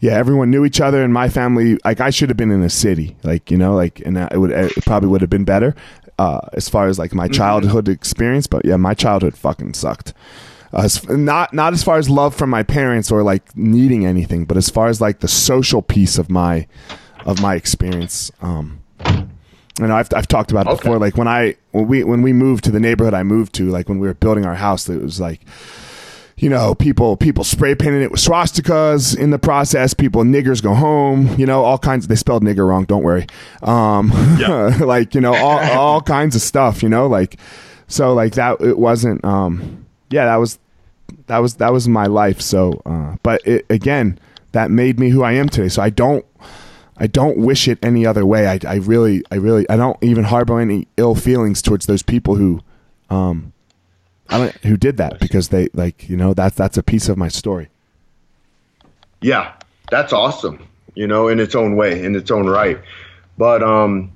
[0.00, 2.70] yeah, everyone knew each other, and my family, like, I should have been in a
[2.70, 5.76] city, like, you know, like, and it would it probably would have been better,
[6.18, 8.46] uh, as far as like my childhood experience.
[8.46, 10.12] But yeah, my childhood fucking sucked.
[10.72, 14.44] Uh, as- not not as far as love from my parents or like needing anything,
[14.44, 16.66] but as far as like the social piece of my
[17.24, 18.30] of my experience.
[18.42, 18.80] Um,
[19.80, 20.82] know I've I've talked about it Okay.
[20.82, 20.98] before.
[20.98, 23.88] Like when I when we when we moved to the neighborhood I moved to, like
[23.88, 25.40] when we were building our house, it was like
[26.38, 29.92] you know, people people spray painted it with swastikas in the process.
[29.92, 31.34] People niggers go home.
[31.36, 32.06] You know, all kinds.
[32.06, 32.84] They spelled nigger wrong.
[32.84, 33.26] Don't worry.
[33.62, 34.10] Um,
[34.80, 36.82] like you know, all all kinds of stuff.
[36.82, 37.38] You know, like
[37.88, 38.60] so like that.
[38.60, 39.24] It wasn't.
[39.24, 40.58] Um, yeah, that was
[41.26, 42.40] that was that was my life.
[42.40, 44.18] So, uh, but it, again,
[44.52, 45.68] that made me who I am today.
[45.68, 46.24] So I don't.
[47.00, 48.48] I don't wish it any other way.
[48.48, 52.34] I, I really, I really, I don't even harbor any ill feelings towards those people
[52.34, 52.60] who,
[53.08, 53.52] um,
[54.30, 57.16] I don't, who did that because they like, you know, that's that's a piece of
[57.16, 57.68] my story.
[59.20, 59.52] Yeah,
[59.90, 60.66] that's awesome.
[60.94, 62.78] You know, in its own way, in its own right.
[63.36, 64.12] But um,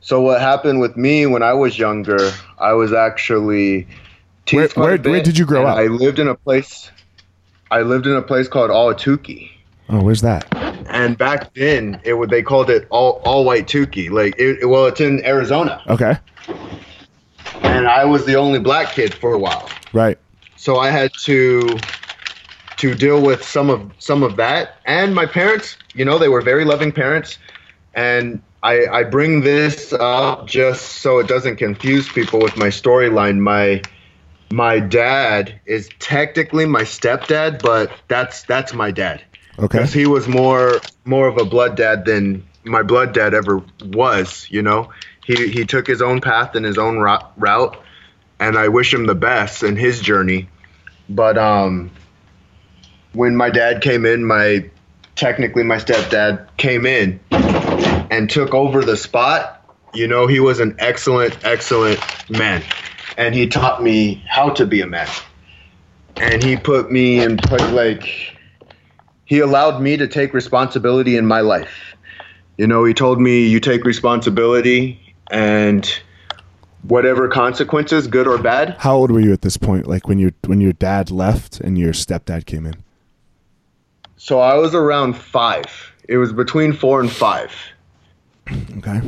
[0.00, 2.30] so what happened with me when I was younger?
[2.58, 3.86] I was actually
[4.52, 5.76] Where- where- where did you grow up?
[5.76, 6.90] I lived in a place.
[7.70, 9.50] I lived in a place called Ahwatukee.
[9.90, 10.46] Oh, where's that?
[10.90, 14.10] and back then it would they called it all all white Tukey.
[14.10, 16.16] Like it, well, it's in Arizona, Okay,
[17.62, 20.18] and I was the only black kid for a while, right.
[20.56, 21.78] so I had to
[22.78, 24.76] to deal with some of some of that.
[24.84, 27.38] And my parents, you know, they were very loving parents,
[27.94, 33.38] and I I bring this up just so it doesn't confuse people with my storyline.
[33.38, 33.82] My
[34.50, 39.22] my dad is technically my stepdad, but that's that's my dad
[39.58, 43.62] Okay, because he was more more of a blood dad than my blood dad ever
[43.82, 44.46] was.
[44.50, 44.90] You know,
[45.28, 47.76] he he took his own path and his own ro- route,
[48.40, 50.48] and I wish him the best in his journey.
[51.06, 51.90] But um,
[53.12, 54.70] when my dad came in, my
[55.16, 57.20] technically my stepdad came in
[58.10, 59.62] and took over the spot.
[59.92, 62.64] You know, he was an excellent, excellent man,
[63.18, 65.08] and he taught me how to be a man.
[66.18, 68.34] And he put me in place like
[69.26, 71.96] he allowed me to take responsibility in my life.
[72.56, 76.00] You know, he told me you take responsibility and
[76.82, 78.76] whatever consequences, good or bad.
[78.78, 79.86] how old were you at this point?
[79.86, 82.74] Like when your when your dad left and your stepdad came in?
[84.16, 85.66] So I was around five.
[86.08, 87.52] It was between four and five.
[88.78, 89.02] Okay,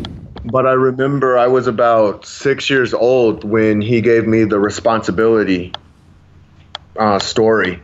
[0.45, 5.73] But I remember I was about six years old when he gave me the responsibility
[6.99, 7.83] uh, story.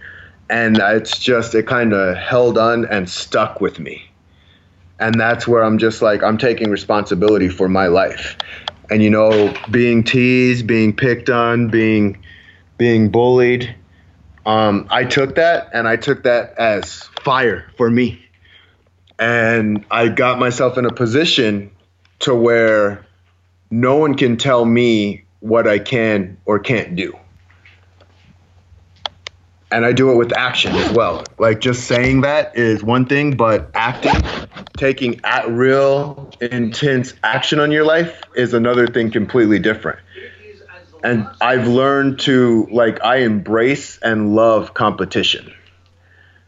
[0.50, 4.02] And it's just, it kind of held on and stuck with me.
[4.98, 8.36] And that's where I'm just like, I'm taking responsibility for my life.
[8.90, 12.22] And, you know, being teased, being picked on, being,
[12.78, 13.74] being bullied.
[14.46, 18.24] Um, I took that and I took that as fire for me.
[19.18, 21.72] And I got myself in a position
[22.20, 23.04] to where
[23.70, 27.18] no one can tell me what I can or can't do.
[29.76, 31.22] And I do it with action as well.
[31.36, 34.22] Like just saying that is one thing, but acting,
[34.78, 39.98] taking at real intense action on your life is another thing completely different.
[41.04, 45.52] And I've learned to like I embrace and love competition.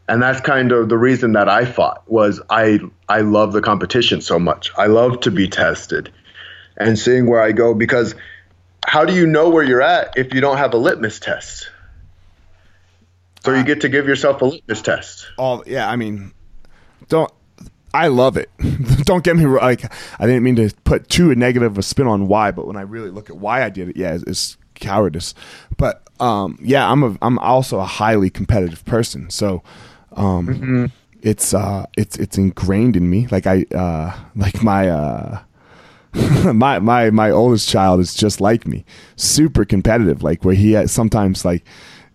[0.09, 4.23] And that's kind of the reason that I fought was I I love the competition
[4.23, 4.73] so much.
[4.79, 6.11] I love to be tested
[6.79, 8.15] and seeing where I go because
[8.87, 11.69] how do you know where you're at if you don't have a litmus test?
[13.45, 15.27] So you get to give yourself a litmus test.
[15.39, 16.33] All yeah, I mean,
[17.09, 17.33] don't.
[17.95, 18.51] I love it.
[19.05, 19.65] don't get me wrong.
[19.65, 22.83] Like I didn't mean to put too negative a spin on why, but when I
[22.83, 25.35] really look at why I did it, yeah, it's, it's cowardice.
[25.77, 29.63] But um, yeah, I'm a I'm also a highly competitive person, so
[30.13, 30.87] um, mm-hmm.
[31.23, 33.27] it's uh, it's it's ingrained in me.
[33.29, 35.41] Like I uh, like my uh,
[36.53, 38.85] my my my oldest child is just like me,
[39.17, 40.23] super competitive.
[40.23, 41.65] Like where he sometimes like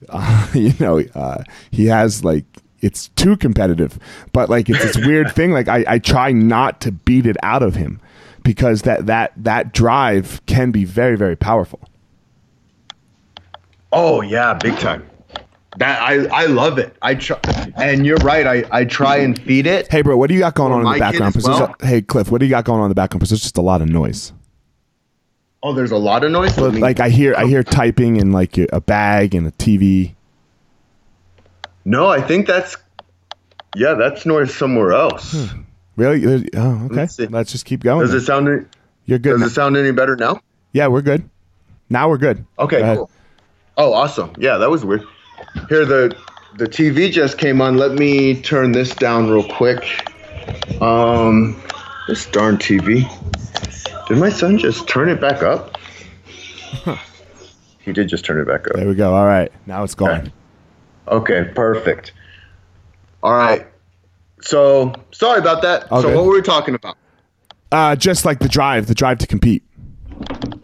[0.10, 2.46] uh, you know, uh, he has like
[2.82, 3.98] it's too competitive,
[4.34, 5.52] but like it's this weird thing.
[5.52, 8.02] Like I, I try not to beat it out of him
[8.44, 11.80] because that that that drive can be very very powerful.
[13.92, 15.10] Oh yeah, big time.
[15.78, 16.96] That I I love it.
[17.02, 17.40] I try,
[17.76, 18.46] and you're right.
[18.46, 19.90] I I try and feed it.
[19.92, 21.36] Hey, bro, what do you got going on in the background?
[21.44, 21.76] Well.
[21.82, 23.22] Hey, Cliff, what do you got going on in the background?
[23.22, 24.34] Because there's just a lot of noise.
[25.66, 26.56] Oh, there's a lot of noise.
[26.58, 30.14] But, like I hear, I hear typing and like a bag and a TV.
[31.86, 32.76] No, I think that's
[33.76, 35.32] yeah, that's noise somewhere else.
[35.32, 35.62] Hmm.
[35.96, 36.50] Really?
[36.56, 36.96] Oh, okay.
[36.96, 38.02] Let's, Let's, just keep going.
[38.02, 38.22] Does then.
[38.22, 38.70] it sound?
[39.06, 39.32] You're good.
[39.32, 39.46] Does now.
[39.48, 40.42] it sound any better now?
[40.72, 41.30] Yeah, we're good.
[41.90, 42.46] Now we're good.
[42.58, 42.82] Okay.
[42.82, 43.10] Cool.
[43.78, 44.34] Oh, awesome.
[44.38, 45.06] Yeah, that was weird.
[45.70, 46.16] Here the
[46.58, 47.78] the TV just came on.
[47.78, 49.84] Let me turn this down real quick.
[50.82, 51.62] Um,
[52.08, 53.08] this darn TV.
[54.08, 55.78] Did my son just turn it back up?
[57.80, 58.76] he did just turn it back up.
[58.76, 59.14] There we go.
[59.14, 59.52] All right.
[59.66, 60.32] Now it's gone.
[61.08, 62.14] Okay, okay perfect.
[63.22, 63.66] All right.
[64.42, 65.88] So, sorry about that.
[65.88, 66.98] So, what were we talking about?
[67.72, 69.64] Uh, just like the drive, the drive to compete.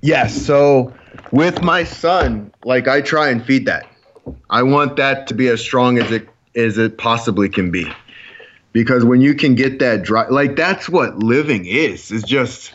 [0.02, 0.36] Yes.
[0.36, 0.94] So,
[1.32, 3.88] with my son, like I try and feed that.
[4.50, 7.90] I want that to be as strong as it as it possibly can be.
[8.74, 12.12] Because when you can get that drive, like that's what living is.
[12.12, 12.74] Is just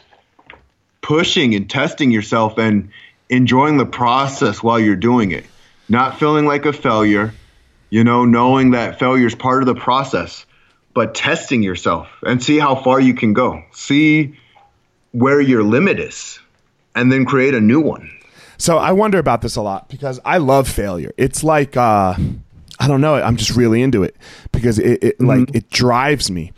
[1.04, 2.88] pushing and testing yourself and
[3.28, 5.44] enjoying the process while you're doing it.
[5.86, 7.34] Not feeling like a failure,
[7.90, 10.46] you know, knowing that failure is part of the process,
[10.94, 13.62] but testing yourself and see how far you can go.
[13.72, 14.38] See
[15.12, 16.38] where your limit is
[16.94, 18.10] and then create a new one.
[18.56, 21.12] So I wonder about this a lot because I love failure.
[21.18, 22.14] It's like uh
[22.80, 24.16] I don't know, I'm just really into it
[24.52, 25.26] because it, it mm-hmm.
[25.26, 26.52] like it drives me.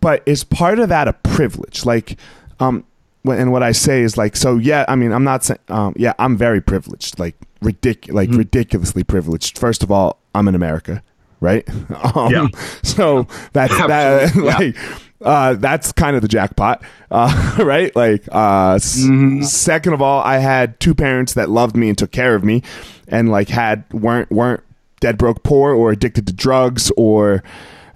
[0.00, 1.86] But is part of that a privilege?
[1.86, 2.18] Like
[2.58, 2.84] um
[3.24, 6.14] and what I say is like, so yeah, I mean, I'm not saying, um, yeah,
[6.18, 8.38] I'm very privileged, like ridic- like mm-hmm.
[8.38, 9.58] ridiculously privileged.
[9.58, 11.02] First of all, I'm in America,
[11.40, 11.66] right?
[12.14, 12.48] Um, yeah.
[12.82, 14.76] So that's that, like,
[15.22, 17.94] uh, that's kind of the jackpot, uh, right?
[17.94, 19.42] Like, uh, mm-hmm.
[19.42, 22.62] second of all, I had two parents that loved me and took care of me,
[23.08, 24.62] and like had weren't weren't
[25.00, 27.42] dead broke poor or addicted to drugs or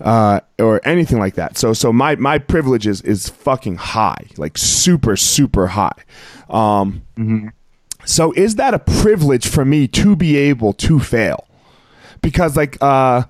[0.01, 1.57] uh, or anything like that.
[1.57, 6.03] So so my my privilege is is fucking high, like super super high.
[6.49, 7.49] Um, mm-hmm.
[8.05, 11.49] So is that a privilege for me to be able to fail?
[12.23, 13.25] Because like uh,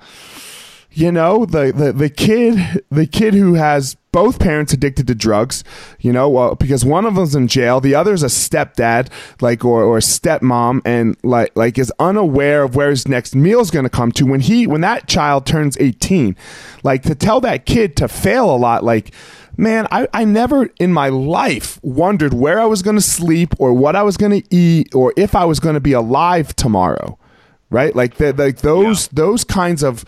[0.91, 5.63] you know the, the the kid the kid who has both parents addicted to drugs
[6.01, 9.11] you know well, because one of them's in jail the other's a stepdad
[9.43, 13.71] like or, or a stepmom and like like is unaware of where his next meal's
[13.71, 16.35] going to come to when he when that child turns 18
[16.83, 19.13] like to tell that kid to fail a lot like
[19.59, 23.73] man, I, I never in my life wondered where I was going to sleep or
[23.73, 27.19] what I was going to eat or if I was going to be alive tomorrow.
[27.69, 27.97] Right?
[27.97, 29.13] Like, the, like those, yeah.
[29.15, 30.05] those kinds of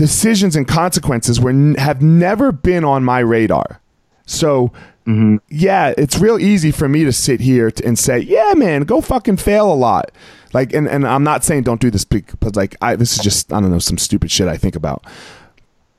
[0.00, 3.82] decisions and consequences were have never been on my radar.
[4.24, 4.68] So
[5.06, 5.36] mm-hmm.
[5.50, 9.36] yeah, it's real easy for me to sit here and say, yeah, man, go fucking
[9.36, 10.10] fail a lot.
[10.54, 13.52] Like, and, and I'm not saying don't do this, but like, I this is just
[13.52, 15.04] I don't know some stupid shit I think about.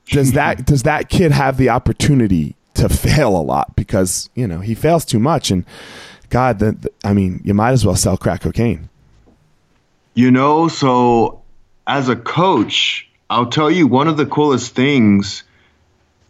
[0.06, 4.58] Does that does that kid have the opportunity to fail a lot because you know
[4.58, 5.64] he fails too much and
[6.28, 8.88] God, the, the, I mean, you might as well sell crack cocaine.
[10.14, 11.42] You know, so
[11.86, 15.42] as a coach, I'll tell you one of the coolest things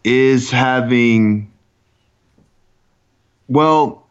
[0.05, 1.50] is having
[3.48, 4.07] well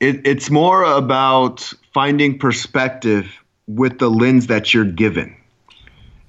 [0.00, 3.26] it, it's more about finding perspective
[3.68, 5.36] with the lens that you're given.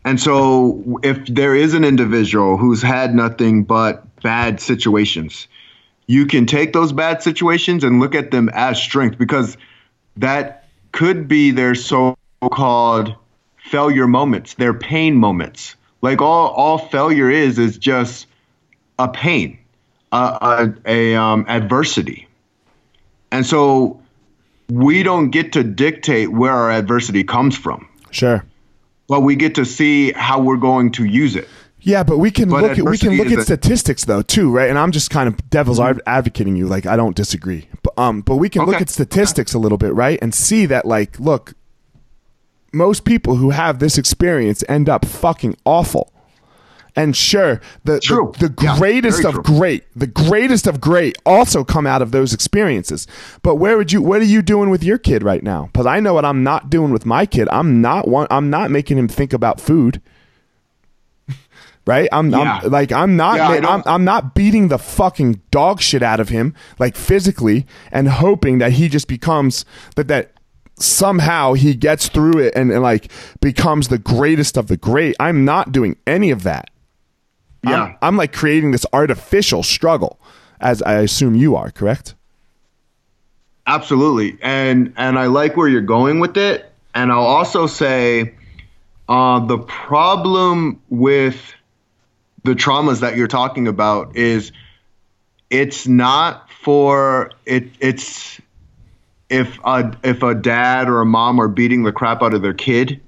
[0.05, 5.47] And so if there is an individual who's had nothing but bad situations
[6.05, 9.57] you can take those bad situations and look at them as strength because
[10.17, 13.15] that could be their so-called
[13.63, 14.55] failure moments.
[14.55, 15.75] They're pain moments.
[16.01, 18.27] Like all all failure is is just
[18.97, 19.59] a pain,
[20.11, 22.27] a a, a um, adversity,
[23.31, 24.01] and so
[24.69, 27.87] we don't get to dictate where our adversity comes from.
[28.09, 28.45] Sure.
[29.07, 31.47] But we get to see how we're going to use it.
[31.81, 34.69] Yeah, but we can But look at we can look at statistics though too, right?
[34.69, 36.67] And I'm just kind of devil's ad- advocating you.
[36.67, 39.93] Like I don't disagree, but um, but we can look at statistics a little bit,
[39.93, 40.19] right?
[40.21, 41.53] And see that like, look,
[42.73, 46.11] most people who have this experience end up fucking awful.
[46.93, 48.01] And sure, the
[48.39, 49.43] the, the Yeah, greatest of true.
[49.43, 53.07] great, the greatest of great, also come out of those experiences.
[53.43, 54.01] But where would you?
[54.01, 55.69] What are you doing with your kid right now?
[55.71, 57.47] Because I know what I'm not doing with my kid.
[57.49, 58.27] I'm not one.
[58.29, 60.01] I'm not making him think about food
[61.85, 62.09] right?
[62.11, 62.59] I'm, Yeah.
[62.63, 66.29] I'm like I'm not Yeah, I'm, I'm not beating the fucking dog shit out of
[66.29, 69.65] him like physically and hoping that he just becomes
[69.95, 70.31] that that
[70.83, 75.15] somehow he gets through it and, and like becomes the greatest of the great.
[75.19, 76.69] I'm not doing any of that.
[77.65, 77.95] I'm- Yeah.
[78.01, 80.19] I'm, like creating this artificial struggle
[80.59, 82.15] as I assume you are, correct?
[83.67, 86.71] Absolutely, and and I like where you're going with it.
[86.95, 88.33] And I'll also say,
[89.07, 91.53] uh, the problem with
[92.43, 94.51] the traumas that you're talking about is
[95.51, 97.69] it's not for it.
[97.79, 98.40] It's
[99.31, 102.53] if a if a dad or a mom are beating the crap out of their
[102.53, 103.01] kid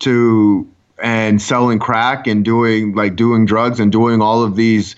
[0.00, 0.68] to
[1.00, 4.96] and selling crack and doing like doing drugs and doing all of these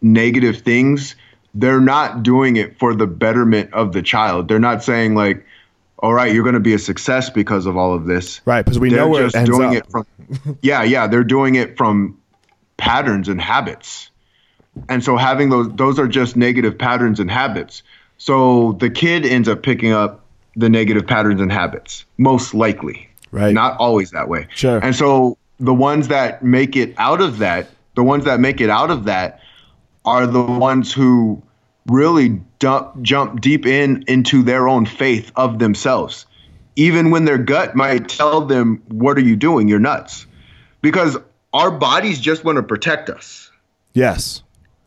[0.00, 1.16] negative things
[1.54, 4.46] they're not doing it for the betterment of the child.
[4.46, 5.44] They're not saying like
[5.98, 8.40] all right you're going to be a success because of all of this.
[8.44, 9.74] Right, because we they're know just it ends doing up.
[9.74, 10.06] it from
[10.62, 12.18] yeah yeah they're doing it from
[12.76, 14.10] patterns and habits.
[14.88, 17.82] And so having those those are just negative patterns and habits
[18.18, 20.24] so the kid ends up picking up
[20.56, 23.52] the negative patterns and habits most likely Right.
[23.54, 24.78] not always that way Sure.
[24.82, 28.70] and so the ones that make it out of that the ones that make it
[28.70, 29.40] out of that
[30.04, 31.42] are the ones who
[31.86, 36.26] really dump, jump deep in into their own faith of themselves
[36.76, 40.26] even when their gut might tell them what are you doing you're nuts
[40.82, 41.16] because
[41.52, 43.50] our bodies just want to protect us
[43.94, 44.42] Yes.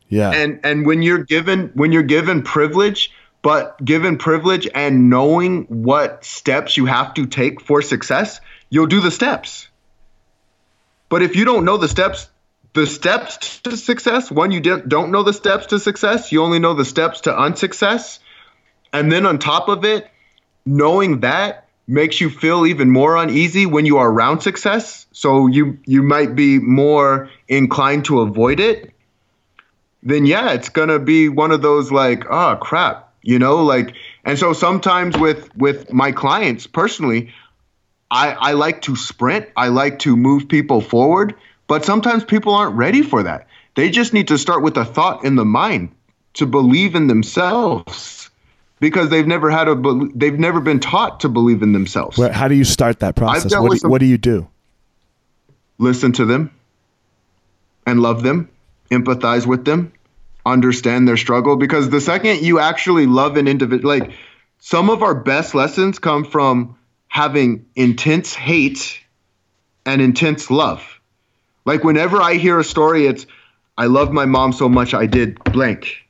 [0.09, 0.32] Yeah.
[0.32, 3.11] and and when you're given when you're given privilege
[3.41, 8.39] but given privilege and knowing what steps you have to take for success
[8.69, 9.67] you'll do the steps.
[11.09, 12.29] But if you don't know the steps
[12.73, 16.73] the steps to success one you don't know the steps to success you only know
[16.73, 18.19] the steps to unsuccess.
[18.93, 20.09] And then on top of it
[20.65, 25.05] knowing that makes you feel even more uneasy when you are around success.
[25.11, 28.93] So you you might be more inclined to avoid it.
[30.03, 33.95] Then yeah, it's gonna be one of those like, oh crap, you know, like
[34.26, 37.34] and so sometimes with with my clients personally,
[38.09, 41.36] I, I like to sprint, I like to move people forward,
[41.67, 43.47] but sometimes people aren't ready for that.
[43.76, 45.89] They just need to start with a thought in the mind
[46.34, 48.30] to believe in themselves
[48.80, 52.17] because they've never had a they've never been taught to believe in themselves.
[52.17, 53.51] How do you start that process?
[53.55, 54.47] What do, some- what do you do?
[55.78, 56.51] listen to them
[57.88, 58.47] and love them,
[58.91, 59.91] empathize with them,
[60.45, 61.55] understand their struggle.
[61.55, 64.11] Because the second you actually love an individual, like
[64.59, 66.77] some of our best lessons come from
[67.07, 69.01] having intense hate
[69.85, 70.99] and intense love.
[71.65, 73.25] Like whenever I hear a story, it's,
[73.77, 76.07] I love my mom so much I did blank.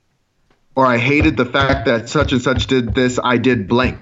[0.75, 3.97] Or I hated the fact that such and such did this, I did blank.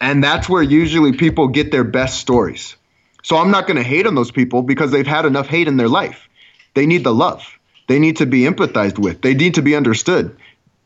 [0.00, 2.76] And that's where usually people get their best stories.
[3.22, 5.76] So I'm not going to hate on those people because they've had enough hate in
[5.76, 6.28] their life.
[6.74, 7.58] They need the love.
[7.90, 9.20] They need to be empathized with.
[9.20, 10.36] They need to be understood.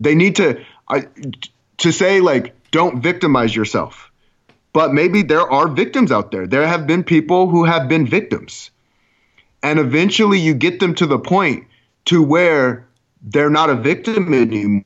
[0.01, 1.07] They need to I,
[1.77, 4.11] to say like don't victimize yourself.
[4.73, 6.47] But maybe there are victims out there.
[6.47, 8.71] There have been people who have been victims.
[9.63, 11.67] And eventually you get them to the point
[12.07, 12.87] to where
[13.21, 14.85] they're not a victim anymore.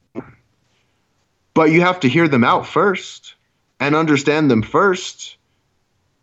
[1.55, 3.37] But you have to hear them out first
[3.79, 5.37] and understand them first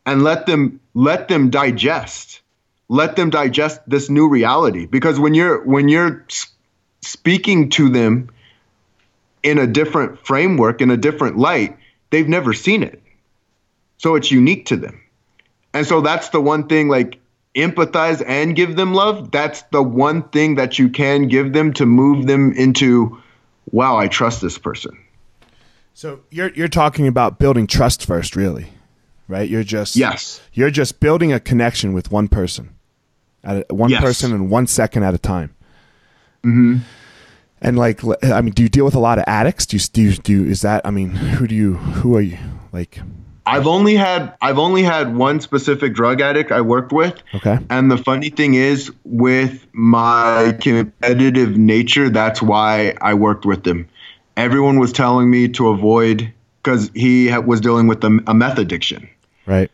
[0.06, 2.41] and let them let them digest
[2.88, 4.86] let them digest this new reality.
[4.86, 6.25] Because when you're when you're
[7.01, 8.29] speaking to them
[9.43, 11.77] in a different framework in a different light
[12.09, 13.01] they've never seen it.
[13.97, 15.01] So it's unique to them.
[15.73, 17.19] And so that's the one thing like
[17.55, 19.31] empathize and give them love.
[19.31, 23.21] That's the one thing that you can give them to move them into
[23.71, 24.97] wow i trust this person.
[25.93, 28.67] So you're you're talking about building trust first, really,
[29.27, 29.49] right?
[29.49, 30.41] You're just Yes.
[30.53, 32.74] You're just building a connection with one person,
[33.46, 34.02] at a, one Yes.
[34.02, 35.54] person in one second at a time.
[36.43, 36.78] Mm-hmm.
[37.62, 39.66] And like, I mean, do you deal with a lot of addicts?
[39.66, 40.82] Do you do you, do you, is that?
[40.86, 42.38] I mean, who do you who are you
[42.74, 43.00] like?
[43.48, 47.16] I've only had I've only had one specific drug addict I worked with.
[47.34, 47.58] Okay.
[47.70, 53.88] And the funny thing is, with my competitive nature, that's why I worked with him.
[54.38, 56.32] Everyone was telling me to avoid
[56.62, 59.08] because he ha- was dealing with a, a meth addiction,
[59.46, 59.72] Right.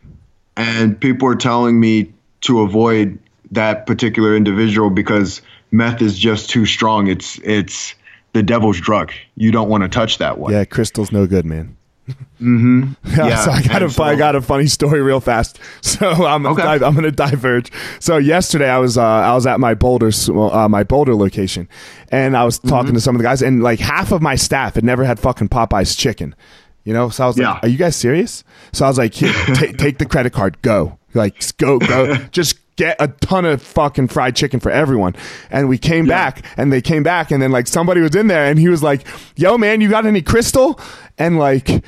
[0.56, 2.12] and people were telling me
[2.42, 3.18] to avoid
[3.52, 5.42] that particular individual because
[5.72, 7.08] meth is just too strong.
[7.08, 7.94] It's it's
[8.34, 9.12] the devil's drug.
[9.36, 10.54] You don't want to touch that one.
[10.54, 11.76] Yeah, crystal's no good, man.
[12.42, 12.94] Mm-hmm.
[13.16, 15.60] Yeah, so I got a I got a funny story real fast.
[15.82, 16.62] So I'm Okay.
[16.64, 17.72] I'm going to diverge.
[18.00, 21.70] So yesterday I was uh, I was at my Boulder uh, my Boulder location,
[22.12, 22.70] and I was Mm-hmm.
[22.70, 25.20] talking to some of the guys, and like half of my staff had never had
[25.20, 26.36] fucking Popeyes chicken.
[26.84, 27.60] You know, so I was like, Yeah.
[27.62, 28.44] "Are you guys serious?"
[28.74, 29.32] So I was like, Here,
[29.78, 34.36] "Take the credit card, go, like go, go, just get a ton of fucking fried
[34.36, 35.16] chicken for everyone."
[35.50, 38.46] And we came back, and they came back, and then like somebody was in there,
[38.50, 39.02] and he was like,
[39.36, 40.80] "Yo, man, you got any crystal?"
[41.18, 41.84] And like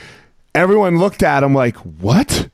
[0.55, 2.49] everyone looked at him like, "What?"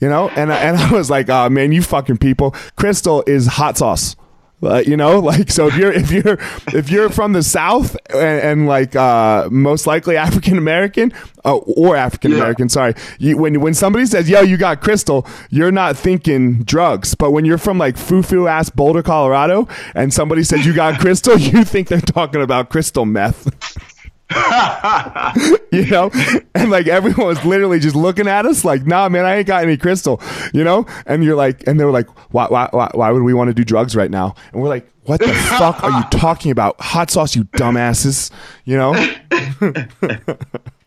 [0.00, 2.54] You know, and I- and I was like, "Oh man, you fucking people!
[2.76, 4.16] Crystal is hot sauce."
[4.62, 6.38] Uh, you know, like so if you're if you're
[6.68, 11.12] if you're from the South and, and like uh, most likely African American
[11.44, 15.72] uh, or African American, sorry, you, when when somebody says "Yo, you got crystal," you're
[15.72, 17.14] not thinking drugs.
[17.14, 21.36] But when you're from like foo-foo ass Boulder, Colorado, and somebody says you got crystal,
[21.38, 23.93] you think they're talking about crystal meth.
[25.72, 26.10] you know?
[26.54, 29.62] And like everyone was literally just looking at us like nah man i ain't got
[29.62, 30.20] any crystal
[30.52, 30.86] you know?
[31.06, 33.54] And you're like and they were like why why why, why would we want to
[33.54, 34.34] do drugs right now?
[34.52, 35.28] And we're like what the
[35.58, 36.80] fuck are you talking about?
[36.80, 38.30] Hot sauce you dumbasses
[38.64, 38.92] you know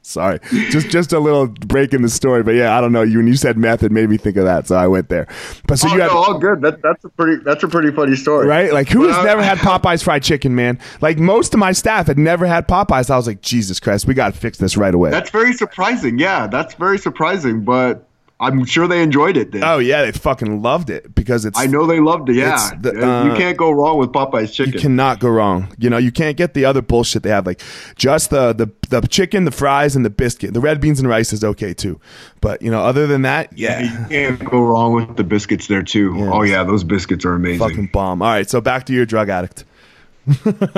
[0.08, 0.40] sorry
[0.70, 3.28] just just a little break in the story but yeah i don't know you when
[3.28, 5.28] you said meth it made me think of that so i went there
[5.68, 6.62] but so Oh, you no, all good.
[6.62, 7.42] That, that's a pretty.
[7.44, 8.74] That's a pretty funny story, right?
[8.74, 10.80] Like, who has Well, never had Popeyes fried chicken, man?
[11.02, 13.10] Like, most of my staff had never had Popeyes.
[13.10, 15.12] I was like, Jesus Christ, we got to fix this right away.
[15.12, 16.20] That's very surprising.
[16.20, 17.64] Yeah, that's very surprising.
[17.64, 18.07] But
[18.40, 19.52] I'm sure they enjoyed it.
[19.52, 21.58] Then oh yeah, they fucking loved it because it's.
[21.58, 22.36] I know they loved it.
[22.36, 24.74] Yeah, the, Yeah, you uh, can't go wrong with Popeyes chicken.
[24.74, 25.74] You cannot go wrong.
[25.80, 27.62] You know, you can't get the other bullshit they have, like
[27.96, 30.54] just the the the chicken, the fries, and the biscuit.
[30.54, 32.00] The red beans and rice is okay too,
[32.40, 35.82] but you know, other than that, yeah, you can't go wrong with the biscuits there
[35.82, 36.14] too.
[36.32, 37.68] Oh yeah, those biscuits are amazing.
[37.68, 38.22] fucking bomb.
[38.22, 39.66] All right, so back to your drug addict.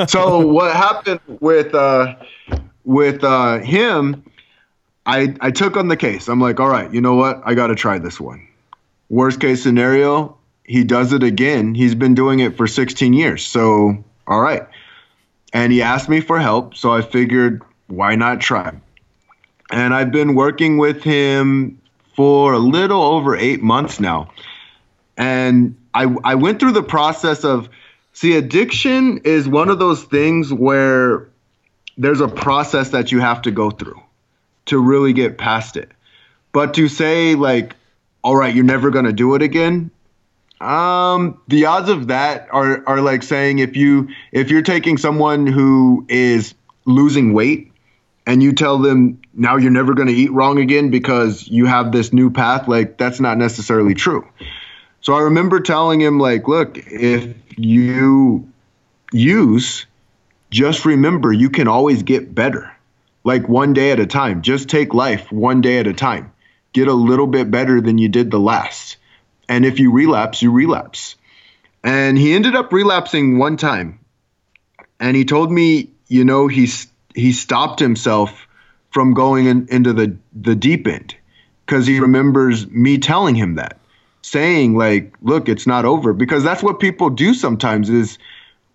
[0.07, 2.15] so what happened with uh
[2.85, 4.23] with uh him
[5.09, 6.29] i i took on the case.
[6.29, 7.41] I'm like all right you know what?
[7.43, 8.47] I gotta try this one.
[9.09, 11.73] Worst case scenario he does it again.
[11.73, 13.45] He's been doing it for 16 years.
[13.45, 14.67] So all right.
[15.51, 18.79] And he asked me for help so i figured why not try?
[19.71, 21.81] And i've been working with him
[22.15, 24.31] for a little over eight months now.
[25.17, 27.69] And I I went through the process of
[28.13, 31.29] see addiction is one of those things where
[31.97, 34.01] there's a process that you have to go through
[34.69, 35.91] to really get past it.
[36.51, 37.75] But to say like
[38.23, 39.91] all right, you're never to do it again,
[40.61, 45.47] um the odds of that are are like saying if you if you're taking someone
[45.47, 46.53] who is
[46.85, 47.71] losing weight
[48.27, 51.91] and you tell them now you're never going to eat wrong again because you have
[51.91, 54.27] this new path like that's not necessarily true.
[55.01, 58.47] So I remember telling him, like, look, if you
[59.13, 59.85] use,
[60.51, 62.71] just remember you can always get better,
[63.23, 64.41] like one day at a time.
[64.41, 66.31] Just take life one day at a time.
[66.73, 68.97] Get a little bit better than you did the last.
[69.47, 71.15] And if you relapse, you relapse.
[71.83, 73.99] And he ended up relapsing one time.
[74.99, 78.47] And he told me, you know, he's he stopped himself
[78.91, 81.15] from going in, into the, the deep end
[81.65, 83.77] because he remembers me telling him that
[84.21, 88.17] saying like look it's not over because that's what people do sometimes is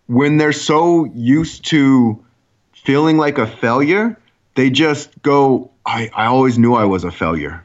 [0.06, 2.22] when they're so used to
[2.72, 4.18] feeling like a failure
[4.54, 7.62] they just go i, I always knew i was a failure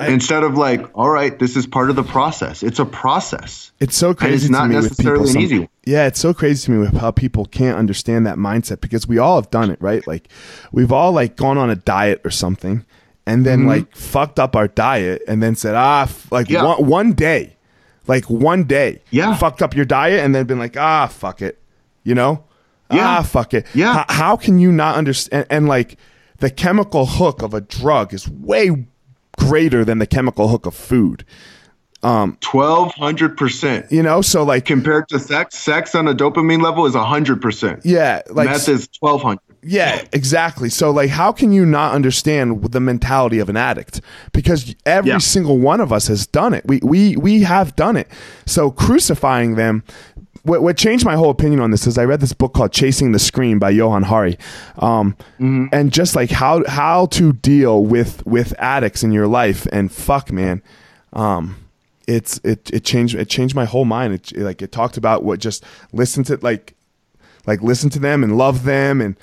[0.00, 3.96] instead of like all right this is part of the process it's a process It's
[3.96, 5.36] so crazy it's to not me with necessarily people.
[5.38, 5.68] an easy one.
[5.84, 9.18] Yeah, it's so crazy to me with how people can't understand that mindset because we
[9.18, 10.04] all have done it, right?
[10.06, 10.28] Like
[10.72, 12.84] we've all like gone on a diet or something
[13.26, 16.48] and then like fucked up our diet and then said, ah, like.
[16.48, 16.64] Yeah.
[16.64, 17.56] one, one day,
[18.06, 19.34] like one day, Yeah.
[19.36, 21.58] fucked up your diet and then been like, ah, fuck it,
[22.02, 22.42] you know?
[22.90, 23.18] Yeah.
[23.18, 23.66] Ah, fuck it.
[23.74, 24.00] Yeah.
[24.00, 25.46] H- how can you not understand?
[25.50, 25.98] And, like
[26.44, 28.86] the chemical hook of a drug is way
[29.38, 31.24] greater than the chemical hook of food,
[32.02, 34.20] um, 1200% you know?
[34.20, 38.68] So like, compared to sex sex on a dopamine level is 100% yeah, like meth
[38.68, 40.68] is 1200 Yeah, exactly.
[40.68, 44.02] So, like, how can you not understand the mentality of an addict?
[44.34, 45.18] Because every Yeah.
[45.18, 46.62] single one of us has done it.
[46.66, 48.08] We we we have done it.
[48.44, 49.82] So, crucifying them
[50.44, 53.12] what, what changed my whole opinion on this is I read this book called Chasing
[53.12, 54.38] the Scream by Johann Hari,
[54.78, 59.66] um, and just like how how to deal with with addicts in your life.
[59.72, 60.62] And fuck, man,
[61.12, 61.56] um,
[62.06, 64.14] it's it it changed it changed my whole mind.
[64.14, 66.74] It, like it talked about what just listen to like
[67.46, 69.16] like listen to them and love them and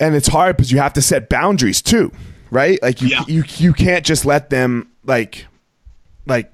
[0.00, 2.10] and it's hard because you have to set boundaries too,
[2.50, 2.80] right?
[2.82, 3.24] Like you Yeah.
[3.28, 5.46] you you can't just let them like
[6.26, 6.50] like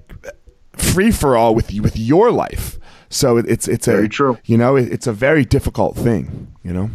[0.73, 2.77] free for all with you with your life.
[3.11, 4.37] So it, it's it's a Very true.
[4.45, 6.51] You know, it, it's a very difficult thing.
[6.63, 6.89] You know.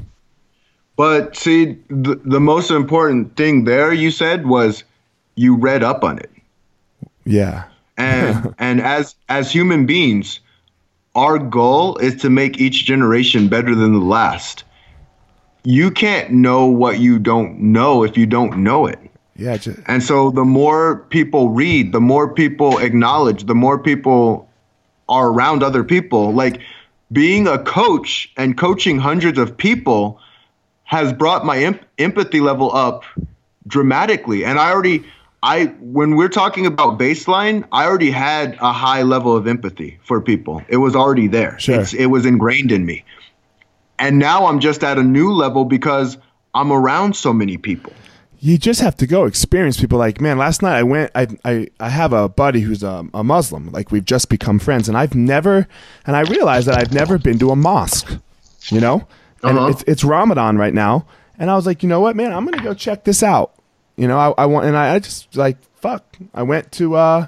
[0.97, 4.83] But see, the, the most important thing there you said was
[5.35, 6.31] you read up on it.
[7.25, 7.64] Yeah.
[7.99, 10.41] And and as as human beings,
[11.14, 14.64] our goal is to make each generation better than the last.
[15.64, 18.99] You can't know what you don't know if you don't know it.
[19.35, 19.59] Yeah.
[19.59, 24.49] Just, And so the more people read, the more people acknowledge, the more people
[25.09, 26.33] are around other people.
[26.33, 26.61] Like
[27.13, 30.21] being a coach and coaching hundreds of people
[30.85, 33.05] has brought my em- empathy level up
[33.67, 34.45] dramatically.
[34.45, 35.05] And I already
[35.43, 40.21] I when we're talking about baseline, I already had a high level of empathy for
[40.21, 40.63] people.
[40.69, 41.59] It was already there.
[41.59, 41.81] Sure.
[41.81, 43.05] It's, it was ingrained in me.
[43.99, 46.19] And now I'm just at a new level because
[46.55, 47.93] I'm around so many people.
[48.41, 49.99] You just have to go experience people.
[49.99, 53.24] Like man last night i went i i, I have a buddy who's a, a
[53.24, 53.70] muslim.
[53.72, 55.66] Like we've just become friends and i've never
[56.07, 58.11] and i realized that i've never been to a mosque
[58.70, 59.07] you know?
[59.43, 59.68] And Uh-huh.
[59.68, 61.07] it's, it's ramadan right now
[61.39, 63.53] and i was like you know what man i'm gonna go check this out.
[63.97, 66.05] You know i, I want and I, I just like fuck.
[66.34, 67.26] I went to uh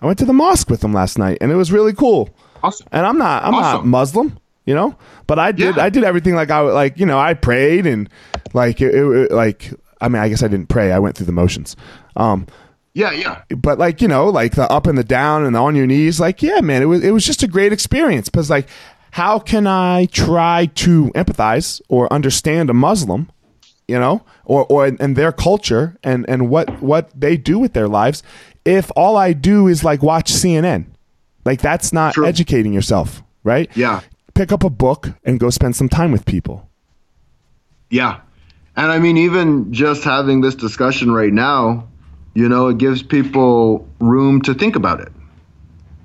[0.00, 2.30] i went to the mosque with them last night and it was really cool.
[2.62, 2.86] Awesome.
[2.92, 4.96] and i'm not i'm not muslim you know?
[5.28, 5.84] But i did Yeah.
[5.84, 8.08] i did everything like i like you know i prayed and
[8.54, 11.32] like it, it, like i mean i guess i didn't pray i went through the
[11.32, 11.76] motions
[12.16, 12.46] um
[12.94, 13.42] Yeah, yeah.
[13.56, 16.18] but like you know like the up and the down and the on your knees
[16.20, 18.68] like yeah man it was it was just a great experience because like
[19.12, 23.30] how can i try to empathize or understand a muslim
[23.88, 27.88] you know or or and their culture and and what what they do with their
[27.88, 28.22] lives
[28.64, 30.86] if all i do is like watch cnn
[31.44, 32.26] like that's not True.
[32.26, 34.00] educating yourself right Yeah.
[34.34, 36.68] pick up a book and go spend some time with people
[37.90, 38.20] Yeah.
[38.76, 41.88] And I mean, even just having this discussion right now,
[42.34, 45.10] you know, it gives people room to think about it.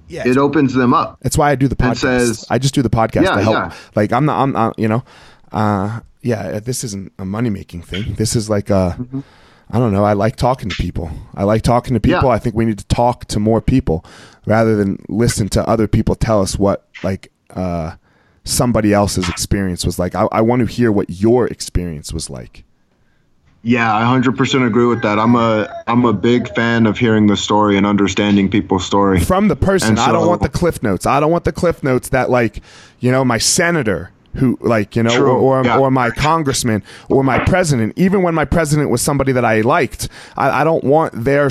[0.08, 1.18] yeah It opens them up.
[1.22, 1.98] That's why I do the podcast.
[1.98, 3.56] Says- I just do the podcast Yeah, to help.
[3.56, 3.74] yeah.
[3.96, 4.42] Like I'm not.
[4.42, 4.80] I'm not.
[4.80, 5.04] You know.
[5.52, 6.60] Uh, yeah.
[6.60, 8.14] This isn't a money making thing.
[8.16, 8.98] This is like a.
[9.74, 10.04] I don't know.
[10.04, 11.10] I like talking to people.
[11.34, 12.20] I like talking to people.
[12.20, 12.28] Mm-hmm.
[12.28, 12.34] Yeah.
[12.34, 14.04] I think we need to talk to more people
[14.46, 17.92] rather than listen to other people tell us what like uh,
[18.44, 20.16] somebody else's experience was like.
[20.16, 22.64] I, I want to hear what your experience was like.
[23.64, 25.20] Yeah, I 100% agree with that.
[25.20, 29.20] I'm a I'm a big fan of hearing the story and understanding people's story.
[29.20, 29.89] from the person.
[29.89, 31.06] And I don't want the cliff notes.
[31.06, 32.62] I don't want the cliff notes that like,
[33.00, 35.32] you know, my senator who like, you know, True.
[35.32, 35.78] or or, Yeah.
[35.78, 37.94] or my congressman or my president.
[37.98, 40.08] Even when my president was somebody that I liked,
[40.38, 41.50] I, I don't want their.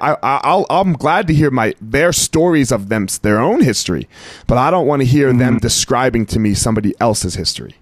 [0.00, 4.08] I, I- I'll, I'm glad to hear my their stories of them their own history,
[4.46, 5.56] but I don't want to hear them Mm-hmm.
[5.58, 7.74] describing to me somebody else's history.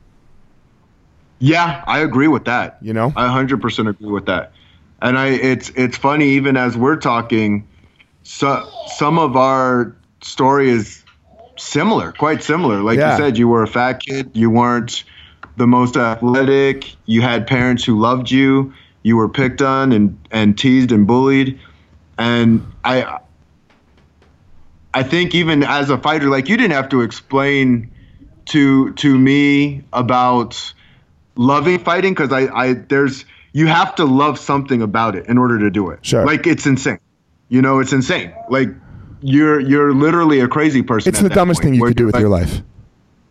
[1.39, 2.79] Yeah, I agree with that.
[2.83, 3.13] You know?
[3.17, 4.53] I 100% agree with that.
[5.03, 7.67] And I it's it's funny even as we're talking
[8.23, 11.03] so some of our story is
[11.61, 12.83] similar, quite similar.
[12.83, 13.13] Like Yeah.
[13.13, 15.05] you said you were a fat kid, you weren't
[15.57, 20.59] the most athletic, you had parents who loved you, you were picked on and and
[20.59, 21.59] teased and bullied.
[22.19, 23.19] And I
[24.93, 27.91] I think even as a fighter like you didn't have to explain
[28.47, 30.73] to to me about
[31.37, 35.59] loving fighting because I, I there's you have to love something about it in order
[35.59, 36.05] to do it.
[36.05, 36.25] Sure.
[36.25, 36.99] Like it's insane.
[37.49, 38.33] You know, it's insane.
[38.49, 38.69] Like
[39.23, 41.09] you're you're literally a crazy person.
[41.11, 42.63] It's the dumbest point, thing you could do with like- your life.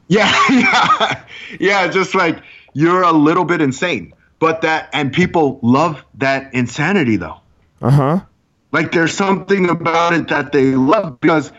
[0.08, 1.24] Yeah, yeah,
[1.60, 1.88] yeah.
[1.88, 2.42] Just like
[2.74, 7.38] you're a little bit insane, but that and people love that insanity though.
[7.82, 8.20] Uh huh.
[8.72, 11.52] Like there's something about it that they love because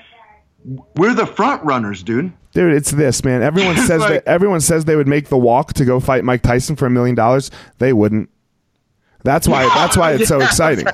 [0.96, 2.32] we're the front runners, dude.
[2.52, 3.42] Dude, it's this man.
[3.42, 6.42] Everyone says like- that everyone says they would make the walk to go fight Mike
[6.42, 7.50] Tyson for a million dollars.
[7.78, 8.28] They wouldn't.
[9.22, 9.64] That's why.
[9.74, 10.86] That's why it's so exciting.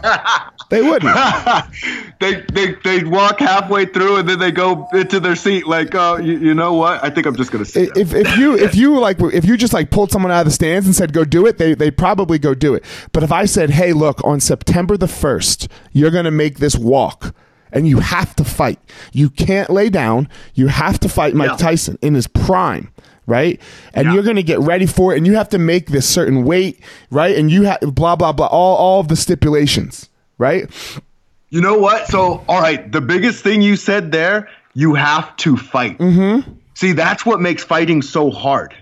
[0.69, 1.15] They wouldn't.
[2.21, 6.17] they they they walk halfway through and then they go into their seat like, oh,
[6.17, 7.03] you, you know what?
[7.05, 7.97] I think I'm just gonna sit.
[7.97, 10.51] If if you if you like if you just like pulled someone out of the
[10.53, 12.85] stands and said go do it, they they probably go do it.
[13.13, 17.35] But if I said, hey, look, on September the first, you're gonna make this walk.
[17.73, 18.79] And you have to fight.
[19.13, 20.29] You can't lay down.
[20.55, 21.57] You have to fight Mike Yeah.
[21.57, 22.91] Tyson in his prime,
[23.27, 23.61] right?
[23.95, 24.15] And Yeah.
[24.15, 25.19] you're going to get ready for it.
[25.19, 27.37] And you have to make this certain weight, right?
[27.37, 28.47] And you have blah blah blah.
[28.47, 30.09] All all of the stipulations,
[30.39, 30.69] right?
[31.51, 32.09] You know what?
[32.09, 35.97] So, all right, the biggest thing you said there, you have to fight.
[35.99, 36.51] Mm-hmm.
[36.75, 38.75] See, that's what makes fighting so hard.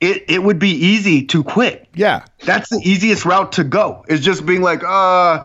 [0.00, 1.88] It it would be easy to quit.
[1.94, 2.24] Yeah.
[2.44, 4.04] That's the easiest route to go.
[4.08, 5.42] Is just being like, uh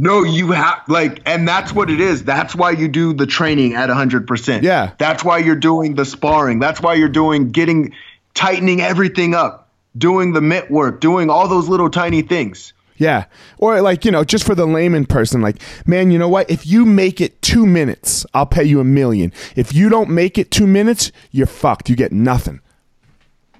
[0.00, 2.24] no, you have like and that's what it is.
[2.24, 4.62] That's why you do the training at 100%.
[4.62, 4.92] Yeah.
[4.96, 6.58] That's why you're doing the sparring.
[6.58, 7.94] That's why you're doing getting
[8.32, 12.72] tightening everything up, doing the mitt work, doing all those little tiny things.
[12.96, 13.26] Yeah.
[13.58, 16.50] Or like, you know, just for the layman person, like, man, you know what?
[16.50, 19.34] If you make it two minutes, I'll pay you a million.
[19.54, 21.90] If you don't make it two minutes, you're fucked.
[21.90, 22.60] You get nothing.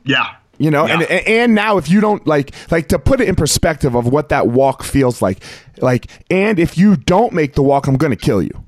[0.05, 0.37] Yeah.
[0.61, 1.01] You know, Yeah.
[1.01, 4.29] and and now if you don't like like to put it in perspective of what
[4.29, 5.43] that walk feels like,
[5.79, 8.65] like, and if you don't make the walk, I'm gonna kill you.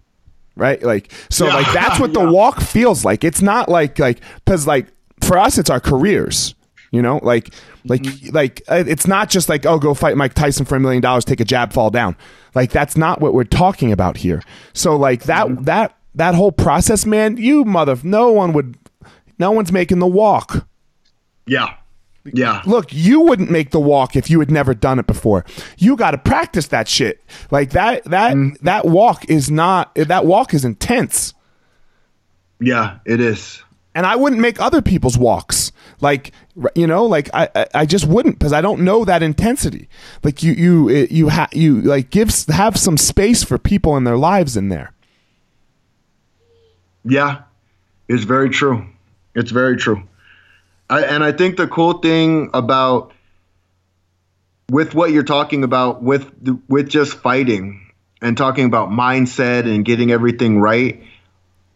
[0.57, 0.83] Right?
[0.83, 1.55] Like so Yeah.
[1.55, 3.25] like that's what the walk feels like.
[3.25, 4.87] It's not like like because like
[5.23, 6.55] for us it's our careers.
[6.93, 7.53] You know, like
[7.85, 8.35] like Mm-hmm.
[8.35, 11.25] like uh, it's not just like oh go fight Mike Tyson for a million dollars,
[11.27, 12.17] take a jab, fall down.
[12.55, 14.43] Like that's not what we're talking about here.
[14.73, 15.65] So like that Mm-hmm.
[15.65, 18.77] that that whole process, man, you mother, no one would,
[19.39, 20.67] no one's making the walk
[21.47, 21.75] Yeah.
[22.25, 22.63] Yeah.
[22.67, 25.45] look, you wouldn't make the walk if you had never done it before.
[25.79, 27.21] You got to practice that shit.
[27.51, 28.65] Like that that Mm-hmm.
[28.65, 31.35] that walk is not that walk is intense.
[32.61, 33.63] Yeah, it is.
[33.95, 35.73] And I wouldn't make other people's walks.
[36.01, 36.33] Like
[36.77, 39.89] you know, like I I, I just wouldn't because I don't know that intensity.
[40.23, 44.17] Like you you you ha- you like give have some space for people in their
[44.17, 44.93] lives in there.
[47.05, 47.43] Yeah,
[48.09, 48.87] it's very true.
[49.35, 50.03] It's very true.
[50.93, 53.13] I, and I think the cool thing about
[54.71, 56.31] with what you're talking about with
[56.69, 57.91] with just fighting
[58.21, 61.03] and talking about mindset and getting everything right,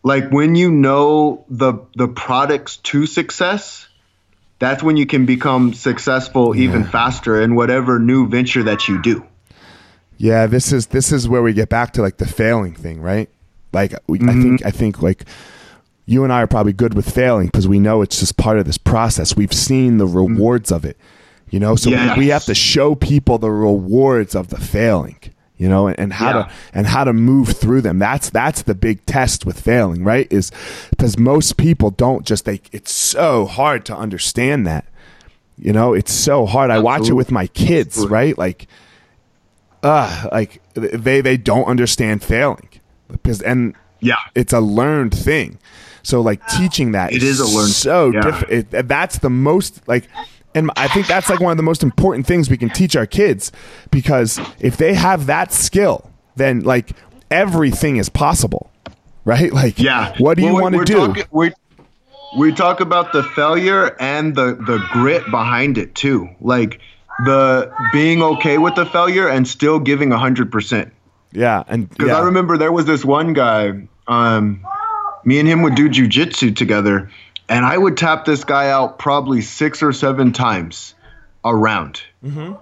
[0.03, 3.89] like when you know the the products to success,
[4.59, 9.27] that's when you can become successful even faster in whatever new venture that you do.
[10.19, 13.31] Yeah, this is this is where we get back to like the failing thing, right?
[13.73, 14.43] Like we, I mm-hmm.
[14.43, 15.25] think I think like
[16.07, 18.65] you and I are probably good with failing because we know it's just part of
[18.65, 19.37] this process.
[19.37, 20.97] We've seen the rewards of it,
[21.51, 21.75] you know.
[21.77, 22.17] So Yes.
[22.17, 25.19] we, we have to show people the rewards of the failing,
[25.57, 26.43] you know, and, and how Yeah.
[26.45, 27.99] to and how to move through them.
[27.99, 30.27] That's that's the big test with failing, right?
[30.33, 30.53] Is
[30.91, 32.61] because most people don't just they.
[32.73, 34.87] It's so hard to understand that,
[35.59, 35.93] you know.
[35.93, 36.71] It's so hard.
[36.71, 38.15] I watch it with my kids, Absolutely.
[38.15, 38.39] right?
[38.39, 38.69] Like
[39.83, 42.69] uh like they they don't understand failing
[43.11, 44.17] because and Yeah.
[44.35, 45.59] it's a learned thing
[46.07, 47.67] so like teaching that It is a learn.
[47.69, 48.21] so yeah.
[48.21, 50.09] different that's the most like
[50.55, 53.07] and i think that's like one of the most important things we can teach our
[53.07, 53.51] kids
[53.91, 56.91] because if they have that skill then like
[57.31, 58.71] everything is possible
[59.25, 60.15] right like Yeah.
[60.19, 61.53] what do you want to do talking- we
[62.39, 66.29] we talk about the failure and the the grit behind it too.
[66.41, 66.81] Like
[67.25, 70.93] the being okay with the failure and still giving hundred percent.
[71.33, 72.19] yeah and Because yeah.
[72.19, 73.89] I remember there was this one guy.
[74.09, 74.61] Um,
[75.27, 77.11] me and him would do jujitsu together,
[77.51, 80.95] and I would tap this guy out probably six or seven times
[81.45, 82.01] around.
[82.25, 82.55] Mm-hmm.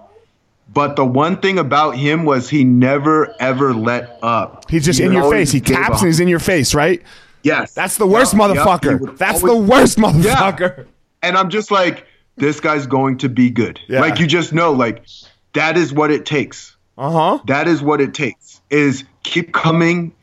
[0.73, 4.69] But the one thing about him was he never ever let up.
[4.69, 7.01] he's just He in your face he taps and he's in your face right
[7.43, 8.57] Yes, that's the worst Yup, yup, he
[8.89, 10.83] motherfucker would that's always- the worst motherfucker Yeah.
[11.21, 12.07] and I'm just like,
[12.37, 13.79] this guy's going to be good.
[13.87, 14.01] Yeah.
[14.01, 15.05] Like you just know, like
[15.53, 16.75] that is what it takes.
[16.97, 18.59] uh-huh That is what it takes.
[18.71, 20.13] Is keep coming,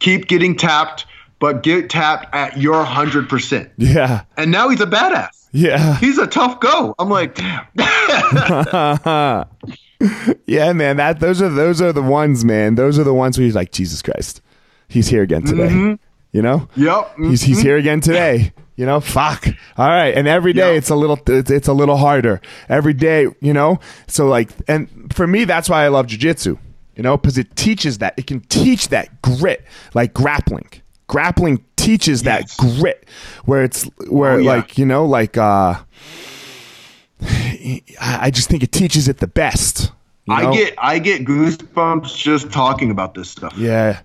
[0.00, 1.06] keep getting tapped,
[1.42, 3.68] but get tapped at your hundred percent.
[3.76, 5.48] yeah And now he's a badass.
[5.50, 6.94] yeah He's a tough go.
[7.00, 7.66] I'm like, damn.
[10.46, 10.96] yeah, man.
[10.98, 12.76] That those are those are the ones, man.
[12.76, 14.40] Those are the ones where he's like, Jesus Christ,
[14.88, 15.68] he's here again today.
[15.68, 15.94] Mm-hmm.
[16.32, 17.14] You know, yep.
[17.18, 18.52] he's he's here again today.
[18.76, 19.46] You know, fuck.
[19.76, 20.78] All right, and every day Yeah.
[20.78, 22.40] it's a little it's, it's a little harder.
[22.68, 23.80] Every day, you know.
[24.06, 26.58] So like, and for me, that's why I love jujitsu.
[26.96, 29.64] You know, because it teaches that it can teach that grit,
[29.94, 30.68] like grappling.
[31.08, 33.06] Grappling teaches that grit,
[33.44, 34.50] where it's where Oh, yeah.
[34.52, 35.74] like you know like uh
[37.22, 39.92] I I just think it teaches it the best.
[40.26, 40.50] you know?
[40.50, 43.54] I get I get goosebumps just talking about this stuff.
[43.56, 44.00] yeah,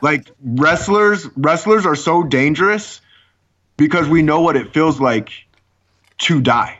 [0.00, 3.00] Like wrestlers, wrestlers are so dangerous
[3.76, 5.30] because we know what it feels like
[6.18, 6.78] to die.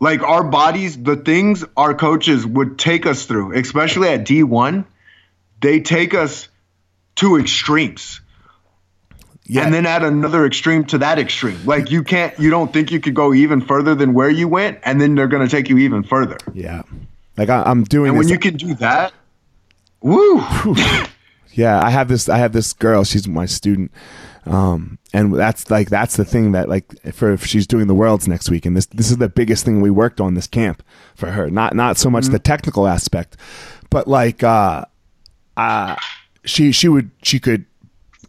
[0.00, 4.86] Like our bodies, the things our coaches would take us through, especially at D1,
[5.60, 6.48] they take us
[7.16, 8.20] to extremes.
[9.50, 11.58] Yeah, And then add another extreme to that extreme.
[11.64, 14.78] Like you can't, you don't think you could go even further than where you went,
[14.84, 16.38] and then they're going to take you even further.
[16.54, 16.82] yeah.
[17.36, 19.12] Like I, I'm doing And when you can do that,
[20.02, 20.40] woo!
[21.52, 22.28] yeah, I have this.
[22.28, 23.02] I have this girl.
[23.02, 23.92] She's my student,
[24.44, 26.84] um, and that's like that's the thing that like
[27.14, 29.80] for if she's doing the worlds next week, and this this is the biggest thing
[29.80, 30.82] we worked on this camp
[31.14, 31.50] for her.
[31.50, 33.38] Not not so much the technical aspect,
[33.88, 34.84] but like uh,
[35.56, 35.96] uh,
[36.44, 37.64] she she would she could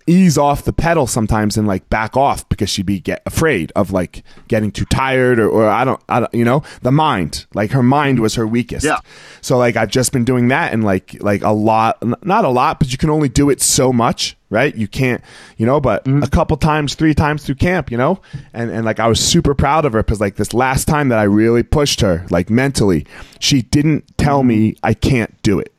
[0.08, 3.92] ease off the pedal sometimes and like back off because she'd be get afraid of
[3.92, 6.64] like getting too tired or, or I don't I don't you know?
[6.82, 7.46] The mind.
[7.54, 8.86] Like her mind was her weakest.
[8.86, 9.00] Yeah.
[9.42, 12.80] so like I've just been doing that and like like a lot not a lot
[12.80, 14.76] but you can only do it so much right?
[14.76, 15.24] You can't
[15.58, 16.24] you know but mm-hmm.
[16.24, 18.22] a couple times three times through camp you know?
[18.54, 21.20] And and like I was super proud of her because like this last time that
[21.20, 23.06] I really pushed her like mentally
[23.40, 24.48] she didn't tell mm-hmm.
[24.48, 25.74] me I can't do it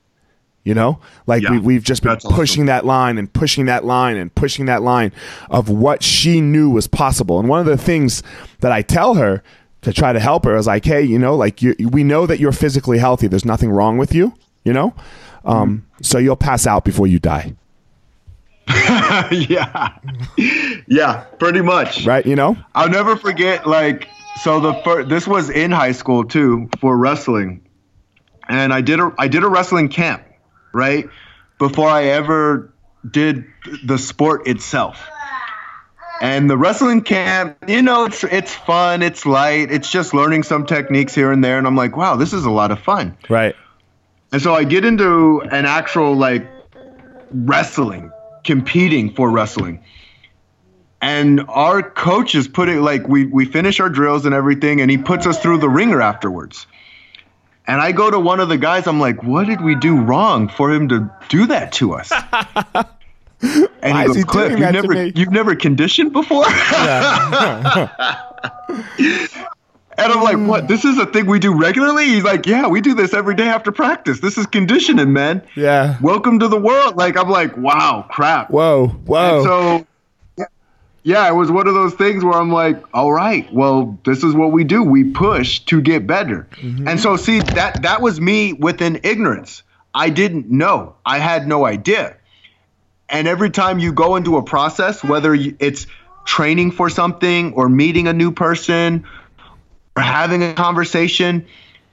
[0.65, 1.01] you know?
[1.27, 2.37] Like Yeah, we, we've just been that's awesome.
[2.37, 5.13] pushing that line and pushing that line and pushing that line
[5.51, 7.39] of what she knew was possible.
[7.39, 8.23] And one of the things
[8.61, 9.43] that i tell her
[9.83, 12.39] to try to help her is like hey you know like you, we know that
[12.39, 13.27] you're physically healthy.
[13.27, 14.35] There's nothing wrong with you
[14.65, 14.95] you know?
[15.45, 17.55] Um, so you'll pass out before you die.
[19.31, 19.99] Yeah,
[20.87, 22.07] yeah, pretty much.
[22.07, 22.57] right you know?
[22.75, 23.67] I'll never forget.
[23.67, 24.09] Like,
[24.41, 27.61] so the first, this was in high school too for wrestling,
[28.49, 30.23] and I did a I did a wrestling camp,
[30.73, 31.09] right,
[31.59, 32.73] before I ever
[33.09, 33.45] did
[33.85, 35.09] the sport itself.
[36.21, 40.67] And the wrestling camp, you know, it's it's fun, it's light, it's just learning some
[40.67, 43.17] techniques here and there, and I'm like, wow, this is a lot of fun.
[43.29, 43.57] right
[44.31, 46.47] And so I get into an actual like
[47.33, 48.13] wrestling,
[48.45, 49.83] competing for wrestling.
[51.01, 54.99] And our coach is putting like we we finish our drills and everything, and he
[54.99, 56.69] puts us through the ringer afterwards.
[57.67, 60.49] And I go to one of the guys, I'm like, what did we do wrong
[60.49, 62.13] for him to do that to us?
[63.83, 66.45] And Why he goes, he Cliff, you've never you've never conditioned before?
[69.99, 70.65] And I'm like, what?
[70.65, 70.69] Mm.
[70.69, 72.07] This is a thing we do regularly?
[72.07, 74.21] He's like, yeah, we do this every day after practice.
[74.21, 75.43] This is conditioning, man.
[75.55, 76.97] yeah Welcome to the world.
[76.97, 78.51] Like, I'm like, wow, crap.
[78.51, 79.87] whoa whoa And so,
[81.05, 84.35] yeah, it was one of those things where I'm like, all right, well, this is
[84.35, 84.83] what we do.
[84.83, 86.47] We push to get better.
[86.53, 86.87] Mm-hmm.
[86.87, 89.63] And so, see, that that was me within ignorance.
[89.95, 90.95] I didn't know.
[91.05, 92.17] I had no idea.
[93.09, 95.87] And every time you go into a process, whether it's
[96.25, 99.05] training for something or meeting a new person
[99.97, 101.47] or having a conversation,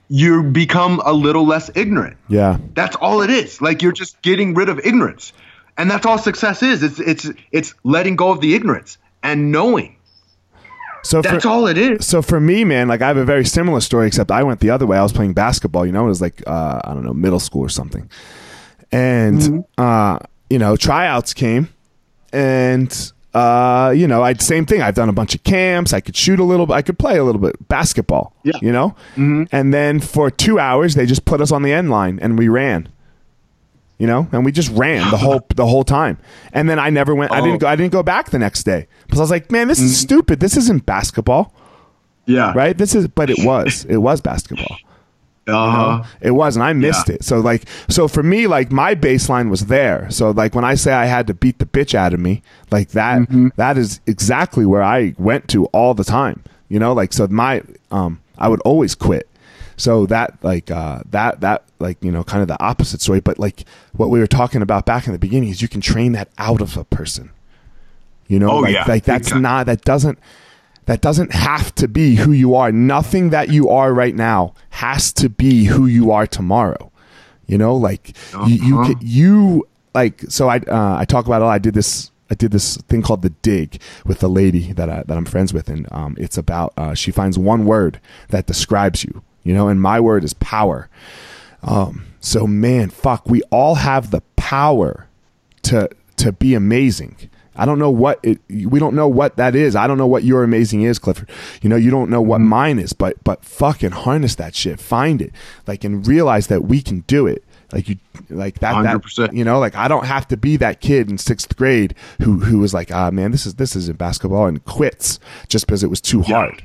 [0.07, 2.17] you become a little less ignorant.
[2.29, 3.61] yeah That's all it is.
[3.61, 5.33] Like you're just getting rid of ignorance.
[5.79, 6.83] And that's all success is.
[6.83, 9.95] It's it's it's letting go of the ignorance and knowing.
[11.03, 12.05] so That's for, all it is.
[12.05, 14.69] so for me, man, like I have a very similar story, except I went the
[14.69, 14.97] other way.
[14.97, 17.61] I was playing basketball, you know, it was like uh, I don't know, middle school
[17.61, 18.09] or something,
[18.91, 19.59] and Mm-hmm.
[19.81, 20.19] uh,
[20.49, 21.69] you know, tryouts came,
[22.33, 24.81] and uh, you know, I same thing.
[24.81, 25.93] I've done a bunch of camps.
[25.93, 26.73] I could shoot a little bit.
[26.73, 28.33] I could play a little bit basketball.
[28.43, 28.53] Yeah.
[28.61, 29.43] you know, Mm-hmm.
[29.55, 32.47] and then for two hours they just put us on the end line and we
[32.49, 32.89] ran.
[33.99, 36.17] You know, and we just ran the whole the whole time,
[36.53, 37.31] and then I never went.
[37.33, 37.45] I Oh.
[37.45, 37.67] didn't go.
[37.67, 40.39] I didn't go back the next day because I was like, man, this is stupid.
[40.39, 41.53] This isn't basketball
[42.25, 42.53] Yeah.
[42.55, 42.77] right?
[42.77, 44.77] This is, but it was, it was basketball.
[45.47, 46.03] Uh-huh.
[46.21, 47.15] It was, and I missed Yeah.
[47.15, 47.23] it.
[47.23, 50.07] So like, so for me, like my baseline was there.
[50.11, 52.41] So like when I say I had to beat the bitch out of me,
[52.71, 53.47] like that, Mm-hmm.
[53.57, 56.43] that is exactly where I went to all the time.
[56.69, 59.27] You know, like so my, um, I would always quit.
[59.79, 63.21] So that like uh, that that like you know kind of the opposite story.
[63.21, 63.63] But like
[63.93, 66.61] what we were talking about back in the beginning is you can train that out
[66.61, 67.31] of a person.
[68.27, 68.85] You know, Oh, like, yeah.
[68.87, 69.41] like that's time.
[69.41, 70.19] not that doesn't
[70.85, 72.71] that doesn't have to be who you are.
[72.71, 76.91] Nothing that you are right now has to be who you are tomorrow.
[77.47, 78.13] You know, like
[78.45, 78.93] you you, Uh-huh.
[78.93, 81.45] ca- you like so I uh, I talk about it.
[81.45, 85.03] I did this I did this thing called the dig with the lady that I,
[85.07, 87.99] that I'm friends with, and um, it's about uh, she finds one word
[88.29, 89.23] that describes you.
[89.43, 90.89] You know, and my word is power.
[91.63, 95.07] Um, so man, fuck, we all have the power
[95.63, 97.15] to to be amazing.
[97.55, 98.39] I don't know what it.
[98.49, 99.75] We don't know what that is.
[99.75, 101.29] I don't know what your amazing is, Clifford.
[101.61, 104.79] You know, you don't know what mine is, but but fucking harness that shit.
[104.79, 105.33] Find it,
[105.67, 107.43] like, and realize that we can do it.
[107.73, 107.97] Like you,
[108.29, 108.81] like that.
[108.83, 109.33] That 100%.
[109.33, 112.59] you know, like I don't have to be that kid in sixth grade who who
[112.59, 115.19] was like, ah, man, this is this isn't basketball and quits
[115.49, 116.35] just because it was too Yeah.
[116.35, 116.63] hard.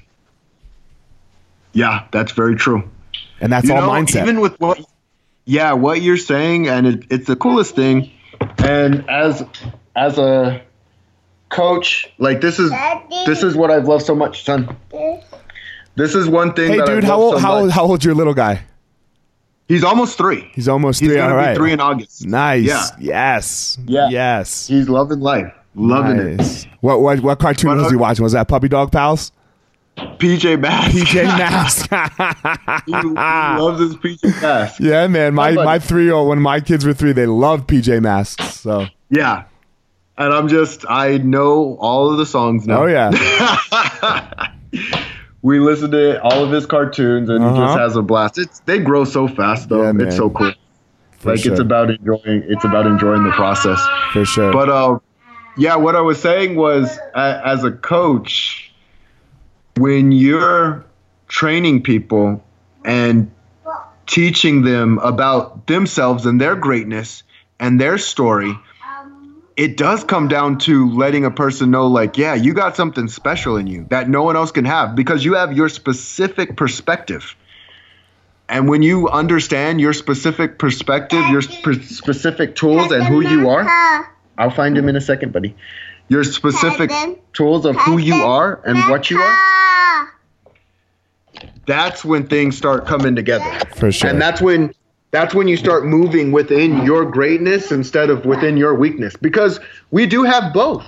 [1.75, 2.89] Yeah, that's very true.
[3.41, 4.23] And that's you all know, mindset.
[4.23, 4.81] Even with what,
[5.45, 8.11] yeah, what you're saying, and it, it's the coolest thing.
[8.59, 9.45] And as
[9.95, 10.63] as a
[11.51, 12.71] coach, like this is
[13.27, 14.77] this is what I've loved so much, son.
[15.97, 16.73] This is one thing.
[16.73, 18.63] hey, that dude, I've how loved old so how old, how old's your little guy?
[19.69, 20.51] He's almost three.
[20.55, 21.17] He's almost He's three.
[21.17, 22.27] gonna All be three in August.
[22.27, 22.65] Nice.
[22.65, 22.85] Yeah.
[22.99, 23.79] Yes.
[23.87, 24.09] Yeah.
[24.11, 24.67] Yes.
[24.67, 26.67] He's loving life, loving it.
[26.81, 28.23] What what what cartoon What was he uh, watching?
[28.23, 29.33] Was that Puppy Dog Pals?
[29.97, 30.95] PJ Masks.
[30.95, 32.85] PJ Masks.
[32.87, 34.81] he, he loves his PJ Masks.
[34.81, 35.35] yeah, man.
[35.35, 38.61] My How my three year old when my kids were three, they loved PJ Masks.
[38.61, 39.45] So Yeah.
[40.17, 42.85] And I'm just, I know all of the songs now.
[42.85, 43.11] oh yeah.
[45.43, 47.67] We listen to all of his cartoons and he Uh-huh.
[47.67, 48.39] just has a blast.
[48.39, 49.83] It's they grow so fast though.
[49.83, 50.53] Yeah, it's so cool.
[51.19, 51.53] For like sure.
[51.53, 53.79] it's about enjoying it's about enjoying the process.
[54.15, 54.51] For sure.
[54.53, 54.99] But uh
[55.59, 58.73] yeah, what I was saying was, uh, as a coach,
[59.77, 60.85] when you're
[61.29, 62.43] training people
[62.85, 63.31] and
[64.07, 67.23] teaching them about themselves and their greatness
[67.59, 68.57] and their story,
[69.57, 73.57] it does come down to letting a person know, like, yeah, you got something special
[73.57, 77.37] in you that no one else can have because you have your specific perspective.
[78.49, 83.65] And when you understand your specific perspective, your sp- specific tools, and who you are,
[84.37, 85.57] I'll find him in a second, buddy.
[86.09, 86.91] Your specific
[87.33, 89.39] tools of who you are and what you are,
[91.67, 93.51] that's when things start coming together.
[93.77, 94.11] For sure.
[94.11, 94.75] And that's when
[95.11, 99.61] that's when you start moving within your greatness instead of within your weakness because
[99.93, 100.85] we do have both.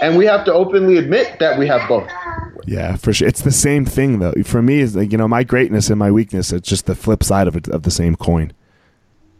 [0.00, 2.08] And we have to openly admit that we have both.
[2.66, 3.26] Yeah, for sure.
[3.26, 4.32] It's the same thing though.
[4.44, 6.52] For me, is like you know my greatness and my weakness.
[6.52, 8.52] It's just the flip side of it of the same coin.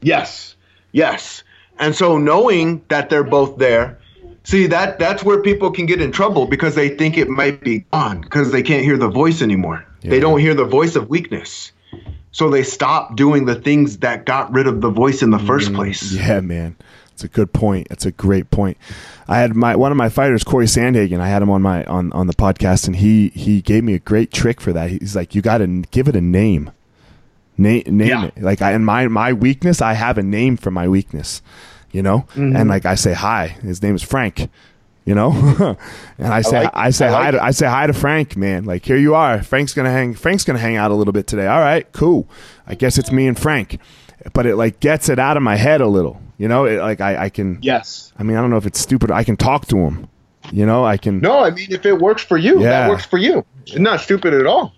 [0.02, 0.56] Yes.
[0.92, 1.42] Yes.
[1.78, 3.98] And so knowing that they're both there,
[4.44, 7.80] see that that's where people can get in trouble because they think it might be
[7.92, 9.84] gone because they can't hear the voice anymore.
[10.08, 10.10] Yeah.
[10.10, 11.72] They don't hear the voice of weakness.
[12.32, 15.72] So they stop doing the things that got rid of the voice in the first
[15.72, 16.12] place.
[16.12, 16.76] Yeah, man.
[17.14, 17.88] It's a good point.
[17.90, 18.76] It's a great point.
[19.26, 21.18] I had my one of my fighters, Corey Sandhagen.
[21.20, 23.98] I had him on my on on the podcast, and he he gave me a
[23.98, 24.90] great trick for that.
[24.90, 26.70] He's like, you got to give it a name.
[27.56, 28.24] Name name Yeah.
[28.26, 28.40] it.
[28.40, 31.42] Like I and my my weakness, I have a name for my weakness.
[31.90, 32.54] You know, Mm-hmm.
[32.54, 33.48] and like I say hi.
[33.62, 34.48] His name is Frank.
[35.08, 35.30] You know,
[36.18, 36.70] and I say like.
[36.74, 37.42] I say I hi to.
[37.42, 38.66] I say hi to Frank, man.
[38.66, 39.42] Like here you are.
[39.42, 40.12] Frank's gonna hang.
[40.12, 41.46] Frank's gonna hang out a little bit today.
[41.46, 42.28] All right, cool.
[42.66, 43.80] I guess it's me and Frank,
[44.34, 46.20] but it like gets it out of my head a little.
[46.36, 47.58] You know, it, like I I can.
[47.62, 48.12] Yes.
[48.18, 49.10] I mean, I don't know if it's stupid.
[49.10, 50.10] I can talk to him.
[50.52, 51.20] You know, I can.
[51.20, 52.68] No, I mean if it works for you, Yeah.
[52.68, 53.46] that works for you.
[53.62, 54.74] It's not stupid at all.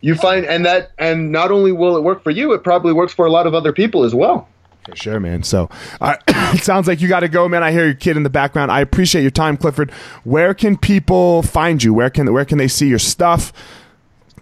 [0.00, 3.12] You find and that and not only will it work for you, it probably works
[3.12, 4.48] for a lot of other people as well.
[4.84, 5.42] For sure, man.
[5.42, 5.68] So,
[6.00, 7.62] uh, it sounds like you got to go, man.
[7.62, 8.70] I hear your kid in the background.
[8.70, 9.90] I appreciate your time, Clifford.
[10.24, 11.94] Where can people find you?
[11.94, 13.52] Where can where can they see your stuff?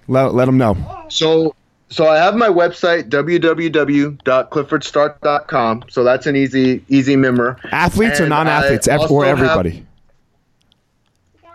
[0.09, 1.05] Let let them know.
[1.09, 1.55] So
[1.89, 5.85] so I have my website www.cliffordstarks.com.
[5.89, 7.57] So that's an easy easy member.
[7.71, 9.87] Athletes or non-athletes, I ev- also or have- everybody.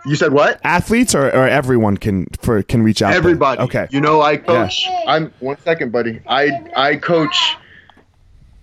[0.06, 0.58] You said what?
[0.64, 3.08] Athletes or, or everyone can for can reach out.
[3.08, 3.18] there?
[3.18, 3.60] Everybody.
[3.62, 3.88] Okay.
[3.90, 4.86] You know, I coach.
[5.06, 6.20] I'm one second, buddy.
[6.26, 7.36] I I coach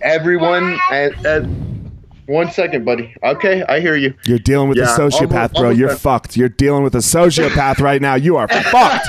[0.06, 1.92] everyone and, and
[2.28, 3.14] one second, buddy.
[3.24, 4.14] Okay, I hear you.
[4.26, 5.62] You're dealing with a sociopath, almost- bro.
[5.64, 5.98] almost You're done.
[5.98, 6.38] fucked.
[6.38, 8.16] You're dealing with a sociopath right now.
[8.16, 9.08] You are fucked.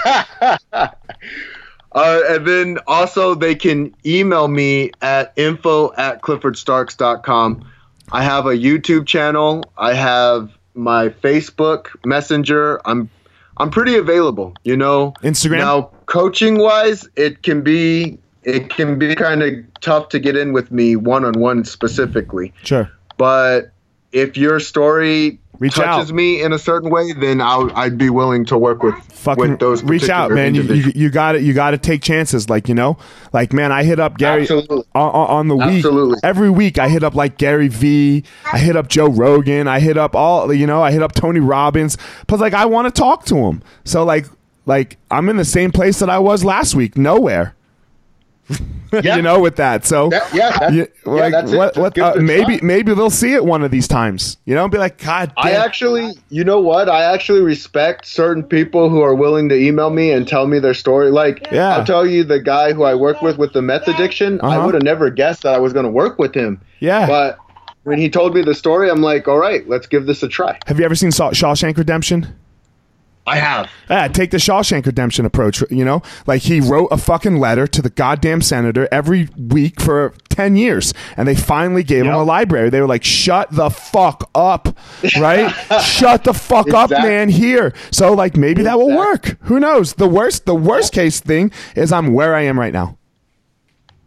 [1.93, 7.67] Uh, and then also they can email me at info at cliffordstarks.com.
[8.13, 9.65] I have a YouTube channel.
[9.79, 12.81] I have my Facebook Messenger.
[12.87, 13.09] I'm
[13.57, 15.15] I'm pretty available, you know.
[15.23, 15.59] Instagram?
[15.59, 20.53] Now, coaching wise, it can be it can be kind of tough to get in
[20.53, 22.55] with me one on one specifically.
[22.63, 22.91] Sure.
[23.19, 23.73] But
[24.13, 26.15] if your story Reach touches out.
[26.15, 29.59] me in a certain way, then I'll, I'd be willing to work with fucking with
[29.59, 29.83] those.
[29.83, 30.55] reach out, man.
[30.55, 30.63] You,
[30.95, 32.49] you, got to You got to take chances.
[32.49, 32.99] Like you know,
[33.33, 35.79] like man, I hit up Gary on, on the week.
[35.79, 36.21] Absolutely.
[36.23, 38.23] Every week, I hit up like Gary V.
[38.53, 39.67] I hit up Joe Rogan.
[39.67, 40.83] I hit up all you know.
[40.83, 41.99] I hit up Tony Robbins.
[42.29, 43.63] But like, I want to talk to him.
[43.85, 44.27] So like,
[44.67, 46.97] like I'm in the same place that I was last week.
[46.97, 47.57] Nowhere.
[49.03, 49.17] Yeah.
[49.17, 49.85] you know, with that.
[49.85, 51.77] So That- yeah, you- like what?
[51.77, 51.99] What?
[51.99, 52.63] Uh, maybe shot.
[52.63, 54.37] maybe they'll see it one of these times.
[54.47, 55.47] You know, be like, God damn.
[55.47, 56.89] I actually, you know what?
[56.89, 60.73] I actually respect certain people who are willing to email me and tell me their
[60.73, 61.11] story.
[61.11, 61.77] Like, Yeah.
[61.77, 64.67] I'll tell you, the guy who I work with with the meth addiction, I Uh-huh.
[64.67, 66.61] would have never guessed that I was going to work with him.
[66.79, 67.07] yeah.
[67.09, 67.39] But
[67.83, 70.59] when he told me the story, I'm like, all right, let's give this a try.
[70.69, 72.27] Have you ever seen Shawshank Redemption?
[73.27, 73.69] I have.
[73.91, 75.63] Yeah, take the Shawshank Redemption approach.
[75.71, 80.15] You know, like he wrote a fucking letter to the goddamn senator every week for
[80.29, 82.71] ten years, and they finally gave him a library.
[82.71, 84.79] They were like, "Shut the fuck up,
[85.19, 85.51] right?
[85.83, 89.37] Shut the fuck up, man." Here, so like maybe that will work.
[89.43, 89.95] Who knows?
[89.95, 92.97] The worst, the worst case thing is I'm where I am right now.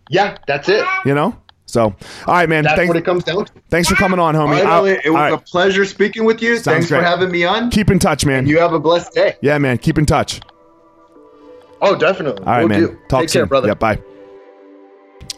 [0.09, 0.85] Yeah, that's it.
[1.05, 1.37] You know.
[1.69, 1.95] So, all
[2.33, 2.63] right, man.
[2.63, 3.51] That's Thanks, what it comes down to.
[3.69, 4.51] thanks for coming on, homie.
[4.53, 5.33] right, I'll- Elliott, it was right.
[5.33, 6.59] a pleasure speaking with you.
[6.59, 6.99] Thanks great.
[6.99, 7.69] for having me on.
[7.69, 8.47] Keep in touch, man.
[8.47, 9.35] You have a blessed day.
[9.41, 9.77] yeah, man.
[9.77, 10.41] Keep in touch.
[11.81, 12.45] Oh, definitely.
[12.45, 12.79] All right, Will man.
[12.81, 12.99] do.
[13.07, 13.39] Talk Take soon.
[13.41, 13.67] care, brother.
[13.69, 14.01] Yeah, bye.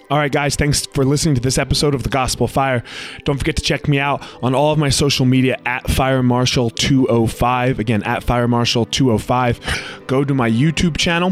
[0.09, 2.83] All right, guys, thanks for listening to this episode of The Gospel Fire.
[3.23, 6.69] Don't forget to check me out on all of my social media at Fire Marshal
[6.69, 7.79] 205.
[7.79, 10.03] Again, at Fire Marshal 205.
[10.07, 11.31] Go to my YouTube channel.